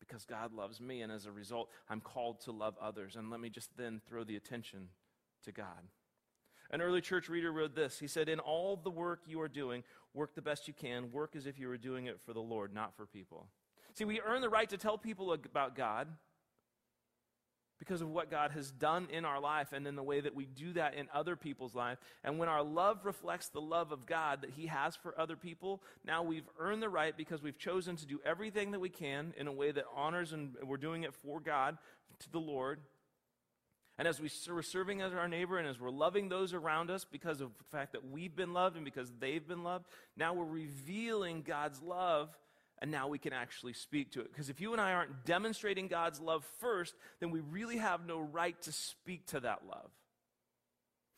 because 0.00 0.24
God 0.24 0.52
loves 0.52 0.80
me. 0.80 1.00
And 1.00 1.10
as 1.10 1.26
a 1.26 1.32
result, 1.32 1.70
I'm 1.88 2.00
called 2.00 2.40
to 2.42 2.52
love 2.52 2.76
others. 2.80 3.16
And 3.16 3.30
let 3.30 3.40
me 3.40 3.48
just 3.48 3.76
then 3.76 4.00
throw 4.06 4.24
the 4.24 4.36
attention 4.36 4.88
to 5.44 5.52
God. 5.52 5.88
An 6.70 6.82
early 6.82 7.00
church 7.00 7.30
reader 7.30 7.50
wrote 7.50 7.74
this. 7.74 7.98
He 7.98 8.06
said, 8.06 8.28
In 8.28 8.40
all 8.40 8.76
the 8.76 8.90
work 8.90 9.20
you 9.26 9.40
are 9.40 9.48
doing, 9.48 9.82
work 10.12 10.34
the 10.34 10.42
best 10.42 10.68
you 10.68 10.74
can. 10.74 11.10
Work 11.10 11.34
as 11.34 11.46
if 11.46 11.58
you 11.58 11.68
were 11.68 11.78
doing 11.78 12.06
it 12.06 12.20
for 12.20 12.34
the 12.34 12.40
Lord, 12.40 12.74
not 12.74 12.94
for 12.94 13.06
people. 13.06 13.46
See, 13.94 14.04
we 14.04 14.20
earn 14.20 14.42
the 14.42 14.50
right 14.50 14.68
to 14.68 14.76
tell 14.76 14.98
people 14.98 15.32
about 15.32 15.74
God 15.74 16.08
because 17.78 18.00
of 18.00 18.10
what 18.10 18.30
God 18.30 18.50
has 18.52 18.70
done 18.70 19.08
in 19.10 19.24
our 19.24 19.40
life 19.40 19.72
and 19.72 19.86
in 19.86 19.94
the 19.94 20.02
way 20.02 20.20
that 20.20 20.34
we 20.34 20.46
do 20.46 20.72
that 20.72 20.94
in 20.94 21.08
other 21.14 21.36
people's 21.36 21.74
life. 21.74 21.98
And 22.24 22.38
when 22.38 22.48
our 22.48 22.62
love 22.62 23.04
reflects 23.04 23.48
the 23.48 23.60
love 23.60 23.92
of 23.92 24.06
God 24.06 24.42
that 24.42 24.50
He 24.50 24.66
has 24.66 24.96
for 24.96 25.18
other 25.18 25.36
people, 25.36 25.82
now 26.04 26.22
we've 26.22 26.48
earned 26.58 26.82
the 26.82 26.88
right 26.88 27.16
because 27.16 27.42
we've 27.42 27.58
chosen 27.58 27.96
to 27.96 28.06
do 28.06 28.20
everything 28.24 28.72
that 28.72 28.80
we 28.80 28.88
can 28.88 29.32
in 29.38 29.46
a 29.46 29.52
way 29.52 29.70
that 29.70 29.84
honors 29.94 30.32
and 30.32 30.54
we're 30.64 30.76
doing 30.76 31.04
it 31.04 31.14
for 31.14 31.40
God, 31.40 31.78
to 32.20 32.30
the 32.30 32.40
Lord. 32.40 32.80
And 33.98 34.06
as 34.06 34.20
we 34.20 34.30
are 34.48 34.62
serving 34.62 35.02
as 35.02 35.12
our 35.12 35.26
neighbor 35.26 35.58
and 35.58 35.66
as 35.66 35.80
we're 35.80 35.90
loving 35.90 36.28
those 36.28 36.54
around 36.54 36.88
us 36.88 37.04
because 37.04 37.40
of 37.40 37.50
the 37.58 37.64
fact 37.76 37.92
that 37.92 38.08
we've 38.08 38.34
been 38.34 38.52
loved 38.52 38.76
and 38.76 38.84
because 38.84 39.10
they've 39.18 39.46
been 39.46 39.64
loved, 39.64 39.86
now 40.16 40.34
we're 40.34 40.44
revealing 40.44 41.42
God's 41.42 41.82
love 41.82 42.30
and 42.80 42.90
now 42.90 43.08
we 43.08 43.18
can 43.18 43.32
actually 43.32 43.72
speak 43.72 44.12
to 44.12 44.20
it. 44.20 44.32
Because 44.32 44.50
if 44.50 44.60
you 44.60 44.72
and 44.72 44.80
I 44.80 44.92
aren't 44.92 45.24
demonstrating 45.24 45.88
God's 45.88 46.20
love 46.20 46.44
first, 46.60 46.94
then 47.20 47.30
we 47.30 47.40
really 47.40 47.78
have 47.78 48.06
no 48.06 48.20
right 48.20 48.60
to 48.62 48.72
speak 48.72 49.26
to 49.28 49.40
that 49.40 49.62
love. 49.68 49.90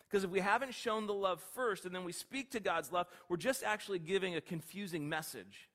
Because 0.08 0.24
if 0.24 0.30
we 0.30 0.40
haven't 0.40 0.74
shown 0.74 1.06
the 1.06 1.14
love 1.14 1.40
first 1.54 1.84
and 1.84 1.94
then 1.94 2.04
we 2.04 2.12
speak 2.12 2.50
to 2.52 2.60
God's 2.60 2.90
love, 2.90 3.06
we're 3.28 3.36
just 3.36 3.62
actually 3.62 3.98
giving 3.98 4.34
a 4.34 4.40
confusing 4.40 5.08
message. 5.08 5.68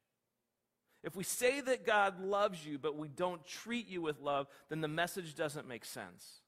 If 1.03 1.15
we 1.15 1.23
say 1.23 1.61
that 1.61 1.85
God 1.85 2.19
loves 2.21 2.65
you, 2.65 2.79
but 2.79 2.97
we 2.97 3.07
don't 3.07 3.45
treat 3.45 3.87
you 3.87 4.01
with 4.01 4.19
love, 4.19 4.47
then 4.69 4.81
the 4.81 4.87
message 4.87 5.35
doesn't 5.35 5.67
make 5.67 5.85
sense. 5.85 6.41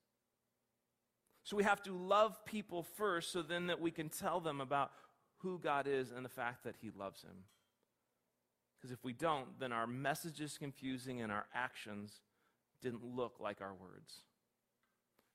So 1.43 1.55
we 1.55 1.63
have 1.63 1.81
to 1.83 1.93
love 1.93 2.43
people 2.43 2.83
first 2.83 3.31
so 3.31 3.41
then 3.41 3.67
that 3.67 3.79
we 3.79 3.91
can 3.91 4.09
tell 4.09 4.41
them 4.41 4.59
about 4.59 4.91
who 5.37 5.59
God 5.59 5.87
is 5.87 6.11
and 6.11 6.25
the 6.25 6.29
fact 6.29 6.63
that 6.63 6.75
He 6.81 6.89
loves 6.89 7.21
Him. 7.21 7.43
Because 8.77 8.91
if 8.91 9.03
we 9.03 9.13
don't, 9.13 9.59
then 9.59 9.71
our 9.71 9.87
message 9.87 10.39
is 10.39 10.57
confusing 10.57 11.21
and 11.21 11.31
our 11.31 11.45
actions 11.53 12.21
didn't 12.81 13.03
look 13.03 13.39
like 13.39 13.61
our 13.61 13.73
words. 13.73 14.21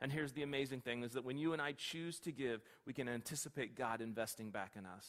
And 0.01 0.13
here's 0.13 0.33
the 0.33 0.43
amazing 0.43 0.81
thing 0.81 1.03
is 1.03 1.13
that 1.13 1.25
when 1.25 1.39
you 1.39 1.53
and 1.53 1.63
I 1.63 1.73
choose 1.73 2.19
to 2.21 2.33
give, 2.33 2.61
we 2.87 2.93
can 2.93 3.09
anticipate 3.09 3.77
God 3.77 4.01
investing 4.01 4.51
back 4.51 4.73
in 4.77 4.87
us. 4.87 5.07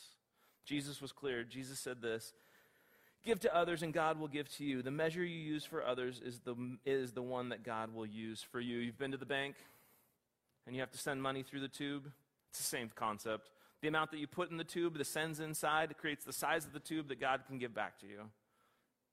Jesus 0.65 1.01
was 1.01 1.11
clear. 1.11 1.43
Jesus 1.43 1.79
said 1.79 2.01
this 2.01 2.33
Give 3.23 3.39
to 3.39 3.55
others, 3.55 3.83
and 3.83 3.93
God 3.93 4.19
will 4.19 4.27
give 4.27 4.49
to 4.57 4.65
you. 4.65 4.81
The 4.81 4.91
measure 4.91 5.23
you 5.23 5.39
use 5.39 5.63
for 5.63 5.83
others 5.83 6.21
is 6.23 6.39
the, 6.39 6.55
is 6.85 7.13
the 7.13 7.21
one 7.21 7.49
that 7.49 7.63
God 7.63 7.93
will 7.93 8.05
use 8.05 8.45
for 8.51 8.59
you. 8.59 8.79
You've 8.79 8.97
been 8.97 9.11
to 9.11 9.17
the 9.17 9.25
bank, 9.25 9.55
and 10.67 10.75
you 10.75 10.81
have 10.81 10.91
to 10.91 10.97
send 10.97 11.23
money 11.23 11.41
through 11.41 11.61
the 11.61 11.69
tube. 11.69 12.11
It's 12.49 12.59
the 12.59 12.65
same 12.65 12.91
concept. 12.93 13.49
The 13.83 13.89
amount 13.89 14.11
that 14.11 14.19
you 14.19 14.27
put 14.27 14.49
in 14.49 14.55
the 14.55 14.63
tube, 14.63 14.97
the 14.97 15.03
sends 15.03 15.41
inside, 15.41 15.93
creates 15.97 16.23
the 16.23 16.31
size 16.31 16.65
of 16.65 16.71
the 16.71 16.79
tube 16.79 17.09
that 17.09 17.19
God 17.19 17.41
can 17.45 17.59
give 17.59 17.75
back 17.75 17.99
to 17.99 18.07
you. 18.07 18.29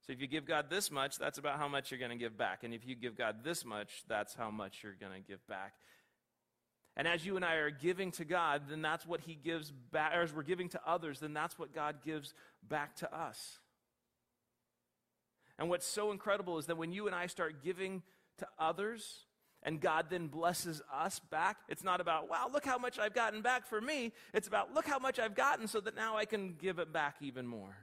So 0.07 0.13
if 0.13 0.21
you 0.21 0.29
give 0.29 0.47
God 0.47 0.71
this 0.71 0.93
much, 0.93 1.19
that's 1.19 1.39
about 1.39 1.59
how 1.59 1.67
much 1.67 1.91
you're 1.91 1.99
going 1.99 2.13
to 2.13 2.17
give 2.17 2.39
back. 2.39 2.63
And 2.63 2.73
if 2.73 2.87
you 2.87 2.95
give 2.95 3.19
God 3.19 3.43
this 3.43 3.65
much, 3.65 4.05
that's 4.07 4.33
how 4.33 4.49
much 4.49 4.85
you're 4.85 4.95
going 4.95 5.13
to 5.21 5.29
give 5.29 5.45
back. 5.49 5.73
And 6.97 7.09
as 7.09 7.27
you 7.27 7.35
and 7.35 7.45
I 7.45 7.55
are 7.55 7.73
giving 7.73 8.13
to 8.13 8.25
God, 8.25 8.63
then 8.71 8.81
that's 8.81 9.05
what 9.05 9.21
He 9.23 9.35
gives 9.35 9.73
back. 9.73 10.13
As 10.15 10.33
we're 10.33 10.45
giving 10.45 10.69
to 10.69 10.81
others, 10.87 11.19
then 11.19 11.35
that's 11.35 11.59
what 11.59 11.75
God 11.75 11.97
gives 12.05 12.33
back 12.63 12.95
to 12.99 13.13
us. 13.13 13.59
And 15.59 15.69
what's 15.69 15.87
so 15.87 16.13
incredible 16.13 16.59
is 16.59 16.67
that 16.67 16.77
when 16.77 16.93
you 16.93 17.09
and 17.09 17.15
I 17.15 17.27
start 17.27 17.65
giving 17.65 18.05
to 18.39 18.47
others, 18.57 19.25
and 19.63 19.81
God 19.81 20.07
then 20.09 20.29
blesses 20.29 20.81
us 20.93 21.19
back. 21.19 21.59
It's 21.69 21.85
not 21.85 22.01
about, 22.01 22.31
wow, 22.31 22.49
look 22.53 22.65
how 22.65 22.79
much 22.79 22.99
I've 22.99 23.15
gotten 23.15 23.43
back 23.43 23.67
for 23.67 23.81
me. 23.81 24.13
It's 24.33 24.49
about, 24.49 24.75
look 24.75 24.87
how 24.87 24.99
much 24.99 25.19
I've 25.19 25.35
gotten 25.35 25.69
so 25.69 25.81
that 25.81 25.95
now 25.95 26.17
I 26.17 26.25
can 26.25 26.55
give 26.59 26.79
it 26.79 26.93
back 26.93 27.17
even 27.21 27.47
more. 27.47 27.77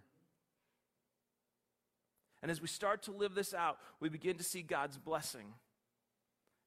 And 2.41 2.51
as 2.51 2.61
we 2.61 2.67
start 2.67 3.03
to 3.03 3.11
live 3.11 3.35
this 3.35 3.53
out, 3.53 3.77
we 3.99 4.09
begin 4.09 4.37
to 4.37 4.43
see 4.43 4.61
God's 4.61 4.97
blessing. 4.97 5.53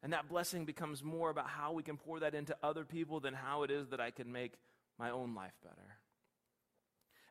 And 0.02 0.12
that 0.12 0.28
blessing 0.28 0.64
becomes 0.64 1.02
more 1.02 1.30
about 1.30 1.48
how 1.48 1.72
we 1.72 1.82
can 1.82 1.96
pour 1.96 2.20
that 2.20 2.34
into 2.34 2.56
other 2.62 2.84
people 2.84 3.20
than 3.20 3.34
how 3.34 3.64
it 3.64 3.70
is 3.70 3.88
that 3.88 4.00
I 4.00 4.10
can 4.10 4.32
make 4.32 4.54
my 4.98 5.10
own 5.10 5.34
life 5.34 5.54
better. 5.62 5.99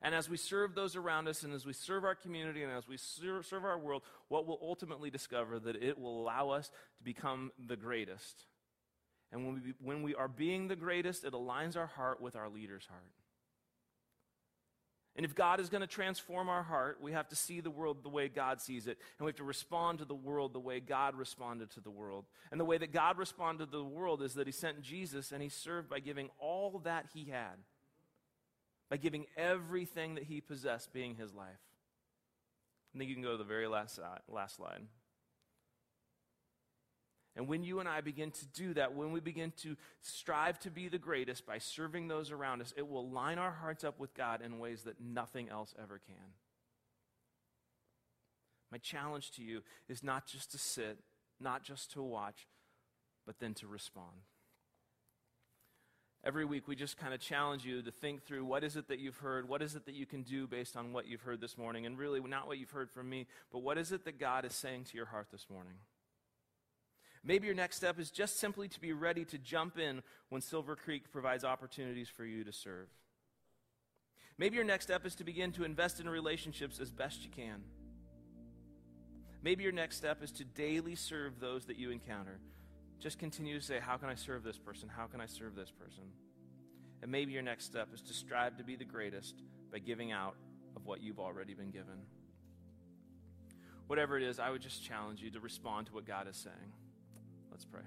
And 0.01 0.15
as 0.15 0.29
we 0.29 0.37
serve 0.37 0.75
those 0.75 0.95
around 0.95 1.27
us, 1.27 1.43
and 1.43 1.53
as 1.53 1.65
we 1.65 1.73
serve 1.73 2.05
our 2.05 2.15
community, 2.15 2.63
and 2.63 2.71
as 2.71 2.87
we 2.87 2.97
serve 2.97 3.65
our 3.65 3.77
world, 3.77 4.03
what 4.29 4.47
we'll 4.47 4.59
ultimately 4.61 5.09
discover 5.09 5.59
that 5.59 5.75
it 5.75 5.99
will 5.99 6.21
allow 6.21 6.49
us 6.49 6.69
to 6.69 7.03
become 7.03 7.51
the 7.67 7.75
greatest. 7.75 8.45
And 9.31 9.45
when 9.45 9.55
we, 9.55 9.73
when 9.81 10.01
we 10.01 10.15
are 10.15 10.29
being 10.29 10.67
the 10.67 10.75
greatest, 10.75 11.23
it 11.23 11.33
aligns 11.33 11.75
our 11.75 11.87
heart 11.87 12.21
with 12.21 12.35
our 12.35 12.49
leader's 12.49 12.85
heart. 12.85 13.11
And 15.15 15.25
if 15.25 15.35
God 15.35 15.59
is 15.59 15.67
going 15.67 15.81
to 15.81 15.87
transform 15.87 16.47
our 16.47 16.63
heart, 16.63 16.99
we 17.01 17.11
have 17.11 17.27
to 17.27 17.35
see 17.35 17.59
the 17.59 17.69
world 17.69 18.03
the 18.03 18.09
way 18.09 18.29
God 18.29 18.61
sees 18.61 18.87
it. 18.87 18.97
And 19.17 19.25
we 19.25 19.29
have 19.29 19.35
to 19.35 19.43
respond 19.43 19.99
to 19.99 20.05
the 20.05 20.15
world 20.15 20.53
the 20.53 20.59
way 20.61 20.79
God 20.79 21.15
responded 21.15 21.71
to 21.71 21.81
the 21.81 21.91
world. 21.91 22.25
And 22.51 22.59
the 22.59 22.65
way 22.65 22.77
that 22.77 22.93
God 22.93 23.17
responded 23.17 23.71
to 23.71 23.77
the 23.79 23.83
world 23.83 24.21
is 24.21 24.35
that 24.35 24.47
He 24.47 24.53
sent 24.53 24.81
Jesus 24.81 25.33
and 25.33 25.43
He 25.43 25.49
served 25.49 25.89
by 25.89 25.99
giving 25.99 26.29
all 26.39 26.79
that 26.85 27.07
He 27.13 27.25
had, 27.25 27.57
by 28.89 28.97
giving 28.97 29.25
everything 29.37 30.15
that 30.15 30.23
He 30.23 30.41
possessed, 30.41 30.93
being 30.93 31.15
His 31.15 31.33
life. 31.33 31.59
I 32.93 32.97
think 32.97 33.09
you 33.09 33.15
can 33.15 33.23
go 33.23 33.31
to 33.33 33.37
the 33.37 33.43
very 33.43 33.67
last, 33.67 33.99
last 34.27 34.55
slide. 34.55 34.81
And 37.35 37.47
when 37.47 37.63
you 37.63 37.79
and 37.79 37.87
I 37.87 38.01
begin 38.01 38.31
to 38.31 38.45
do 38.47 38.73
that, 38.73 38.95
when 38.95 39.11
we 39.11 39.19
begin 39.19 39.53
to 39.61 39.77
strive 40.01 40.59
to 40.59 40.71
be 40.71 40.87
the 40.87 40.97
greatest 40.97 41.45
by 41.45 41.59
serving 41.59 42.07
those 42.07 42.31
around 42.31 42.61
us, 42.61 42.73
it 42.75 42.87
will 42.87 43.09
line 43.09 43.37
our 43.37 43.51
hearts 43.51 43.83
up 43.83 43.99
with 43.99 44.13
God 44.13 44.41
in 44.41 44.59
ways 44.59 44.83
that 44.83 44.99
nothing 44.99 45.47
else 45.49 45.73
ever 45.81 46.01
can. 46.05 46.33
My 48.71 48.77
challenge 48.77 49.31
to 49.31 49.43
you 49.43 49.61
is 49.87 50.03
not 50.03 50.27
just 50.27 50.51
to 50.51 50.57
sit, 50.57 50.97
not 51.39 51.63
just 51.63 51.91
to 51.93 52.01
watch, 52.01 52.47
but 53.25 53.39
then 53.39 53.53
to 53.55 53.67
respond. 53.67 54.25
Every 56.23 56.43
week, 56.43 56.67
we 56.67 56.75
just 56.75 56.97
kind 56.97 57.13
of 57.13 57.21
challenge 57.21 57.65
you 57.65 57.81
to 57.81 57.91
think 57.91 58.23
through 58.23 58.43
what 58.43 58.65
is 58.65 58.75
it 58.75 58.89
that 58.89 58.99
you've 58.99 59.17
heard? 59.17 59.47
What 59.47 59.61
is 59.61 59.75
it 59.75 59.85
that 59.85 59.95
you 59.95 60.05
can 60.05 60.23
do 60.23 60.47
based 60.47 60.75
on 60.75 60.91
what 60.91 61.07
you've 61.07 61.21
heard 61.21 61.39
this 61.39 61.57
morning? 61.57 61.85
And 61.85 61.97
really, 61.97 62.19
not 62.19 62.45
what 62.45 62.57
you've 62.57 62.71
heard 62.71 62.91
from 62.91 63.09
me, 63.09 63.25
but 63.51 63.59
what 63.59 63.77
is 63.77 63.93
it 63.93 64.03
that 64.03 64.19
God 64.19 64.43
is 64.43 64.53
saying 64.53 64.85
to 64.85 64.97
your 64.97 65.05
heart 65.05 65.27
this 65.31 65.47
morning? 65.49 65.75
Maybe 67.23 67.47
your 67.47 67.55
next 67.55 67.77
step 67.77 67.99
is 67.99 68.11
just 68.11 68.39
simply 68.39 68.67
to 68.67 68.79
be 68.81 68.91
ready 68.91 69.23
to 69.25 69.37
jump 69.37 69.77
in 69.77 70.03
when 70.29 70.41
Silver 70.41 70.75
Creek 70.75 71.11
provides 71.11 71.43
opportunities 71.43 72.09
for 72.09 72.25
you 72.25 72.43
to 72.43 72.51
serve. 72.51 72.87
Maybe 74.37 74.55
your 74.55 74.65
next 74.65 74.85
step 74.85 75.05
is 75.05 75.15
to 75.15 75.23
begin 75.23 75.51
to 75.53 75.63
invest 75.63 75.99
in 75.99 76.07
relationships 76.07 76.79
as 76.79 76.91
best 76.91 77.23
you 77.23 77.29
can. 77.29 77.61
Maybe 79.41 79.63
your 79.63 79.73
next 79.73 79.97
step 79.97 80.23
is 80.23 80.31
to 80.33 80.43
daily 80.43 80.95
serve 80.95 81.39
those 81.39 81.65
that 81.65 81.77
you 81.77 81.91
encounter. 81.91 82.39
Just 82.99 83.17
continue 83.17 83.57
to 83.59 83.65
say, 83.65 83.79
How 83.79 83.97
can 83.97 84.09
I 84.09 84.15
serve 84.15 84.43
this 84.43 84.57
person? 84.57 84.89
How 84.89 85.05
can 85.05 85.21
I 85.21 85.25
serve 85.25 85.55
this 85.55 85.71
person? 85.71 86.03
And 87.01 87.11
maybe 87.11 87.31
your 87.31 87.41
next 87.41 87.65
step 87.65 87.89
is 87.93 88.01
to 88.03 88.13
strive 88.13 88.57
to 88.57 88.63
be 88.63 88.75
the 88.75 88.85
greatest 88.85 89.35
by 89.71 89.79
giving 89.79 90.11
out 90.11 90.35
of 90.75 90.85
what 90.85 91.01
you've 91.01 91.19
already 91.19 91.53
been 91.53 91.71
given. 91.71 92.03
Whatever 93.87 94.17
it 94.17 94.23
is, 94.23 94.39
I 94.39 94.49
would 94.49 94.61
just 94.61 94.83
challenge 94.83 95.21
you 95.21 95.31
to 95.31 95.39
respond 95.39 95.87
to 95.87 95.93
what 95.93 96.05
God 96.05 96.27
is 96.27 96.37
saying. 96.37 96.73
Let's 97.49 97.65
pray. 97.65 97.81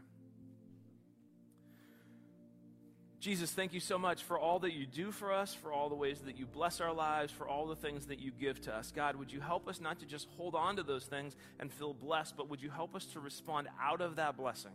Jesus, 3.20 3.52
thank 3.52 3.72
you 3.72 3.78
so 3.78 3.98
much 3.98 4.24
for 4.24 4.36
all 4.36 4.58
that 4.60 4.72
you 4.72 4.84
do 4.84 5.12
for 5.12 5.32
us, 5.32 5.54
for 5.54 5.72
all 5.72 5.88
the 5.88 5.94
ways 5.94 6.18
that 6.22 6.36
you 6.36 6.44
bless 6.44 6.80
our 6.80 6.92
lives, 6.92 7.32
for 7.32 7.46
all 7.46 7.68
the 7.68 7.76
things 7.76 8.06
that 8.06 8.18
you 8.18 8.32
give 8.32 8.60
to 8.62 8.74
us. 8.74 8.90
God, 8.90 9.14
would 9.14 9.32
you 9.32 9.40
help 9.40 9.68
us 9.68 9.80
not 9.80 10.00
to 10.00 10.06
just 10.06 10.26
hold 10.36 10.56
on 10.56 10.74
to 10.74 10.82
those 10.82 11.04
things 11.04 11.36
and 11.60 11.72
feel 11.72 11.94
blessed, 11.94 12.36
but 12.36 12.48
would 12.50 12.60
you 12.60 12.68
help 12.68 12.96
us 12.96 13.04
to 13.12 13.20
respond 13.20 13.68
out 13.80 14.00
of 14.00 14.16
that 14.16 14.36
blessing? 14.36 14.72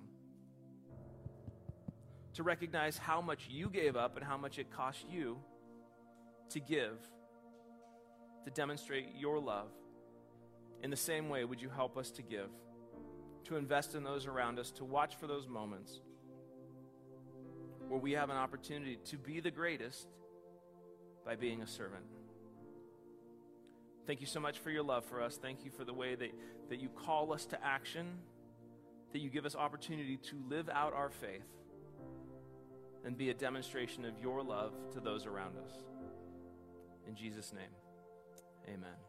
To 2.37 2.43
recognize 2.43 2.97
how 2.97 3.21
much 3.21 3.47
you 3.49 3.69
gave 3.69 3.95
up 3.95 4.15
and 4.15 4.25
how 4.25 4.37
much 4.37 4.57
it 4.57 4.71
cost 4.71 5.05
you 5.09 5.37
to 6.49 6.59
give, 6.59 6.97
to 8.45 8.51
demonstrate 8.51 9.09
your 9.15 9.37
love. 9.39 9.67
In 10.81 10.89
the 10.89 10.95
same 10.95 11.29
way, 11.29 11.43
would 11.45 11.61
you 11.61 11.69
help 11.69 11.97
us 11.97 12.09
to 12.11 12.23
give? 12.23 12.49
to 13.47 13.55
invest 13.55 13.95
in 13.95 14.03
those 14.03 14.25
around 14.25 14.59
us, 14.59 14.71
to 14.71 14.83
watch 14.83 15.15
for 15.15 15.25
those 15.25 15.47
moments 15.47 16.01
where 17.87 17.99
we 17.99 18.11
have 18.11 18.29
an 18.29 18.35
opportunity 18.35 18.97
to 19.05 19.17
be 19.17 19.39
the 19.39 19.51
greatest 19.51 20.07
by 21.25 21.35
being 21.35 21.61
a 21.61 21.67
servant. 21.67 22.03
Thank 24.05 24.19
you 24.19 24.27
so 24.27 24.39
much 24.39 24.59
for 24.59 24.69
your 24.69 24.83
love 24.83 25.05
for 25.05 25.21
us. 25.21 25.37
Thank 25.41 25.63
you 25.63 25.71
for 25.71 25.85
the 25.85 25.93
way 25.93 26.15
that, 26.15 26.31
that 26.69 26.79
you 26.79 26.89
call 26.89 27.31
us 27.31 27.45
to 27.47 27.65
action, 27.65 28.07
that 29.13 29.19
you 29.19 29.29
give 29.29 29.45
us 29.45 29.55
opportunity 29.55 30.17
to 30.17 30.35
live 30.49 30.69
out 30.69 30.93
our 30.93 31.09
faith 31.09 31.47
and 33.07 33.17
be 33.17 33.29
a 33.29 33.33
demonstration 33.33 34.03
of 34.03 34.19
your 34.21 34.43
love 34.43 34.73
to 34.91 34.99
those 34.99 35.25
around 35.25 35.55
us. 35.65 35.71
In 37.07 37.15
Jesus' 37.15 37.53
name, 37.53 37.71
amen. 38.67 39.06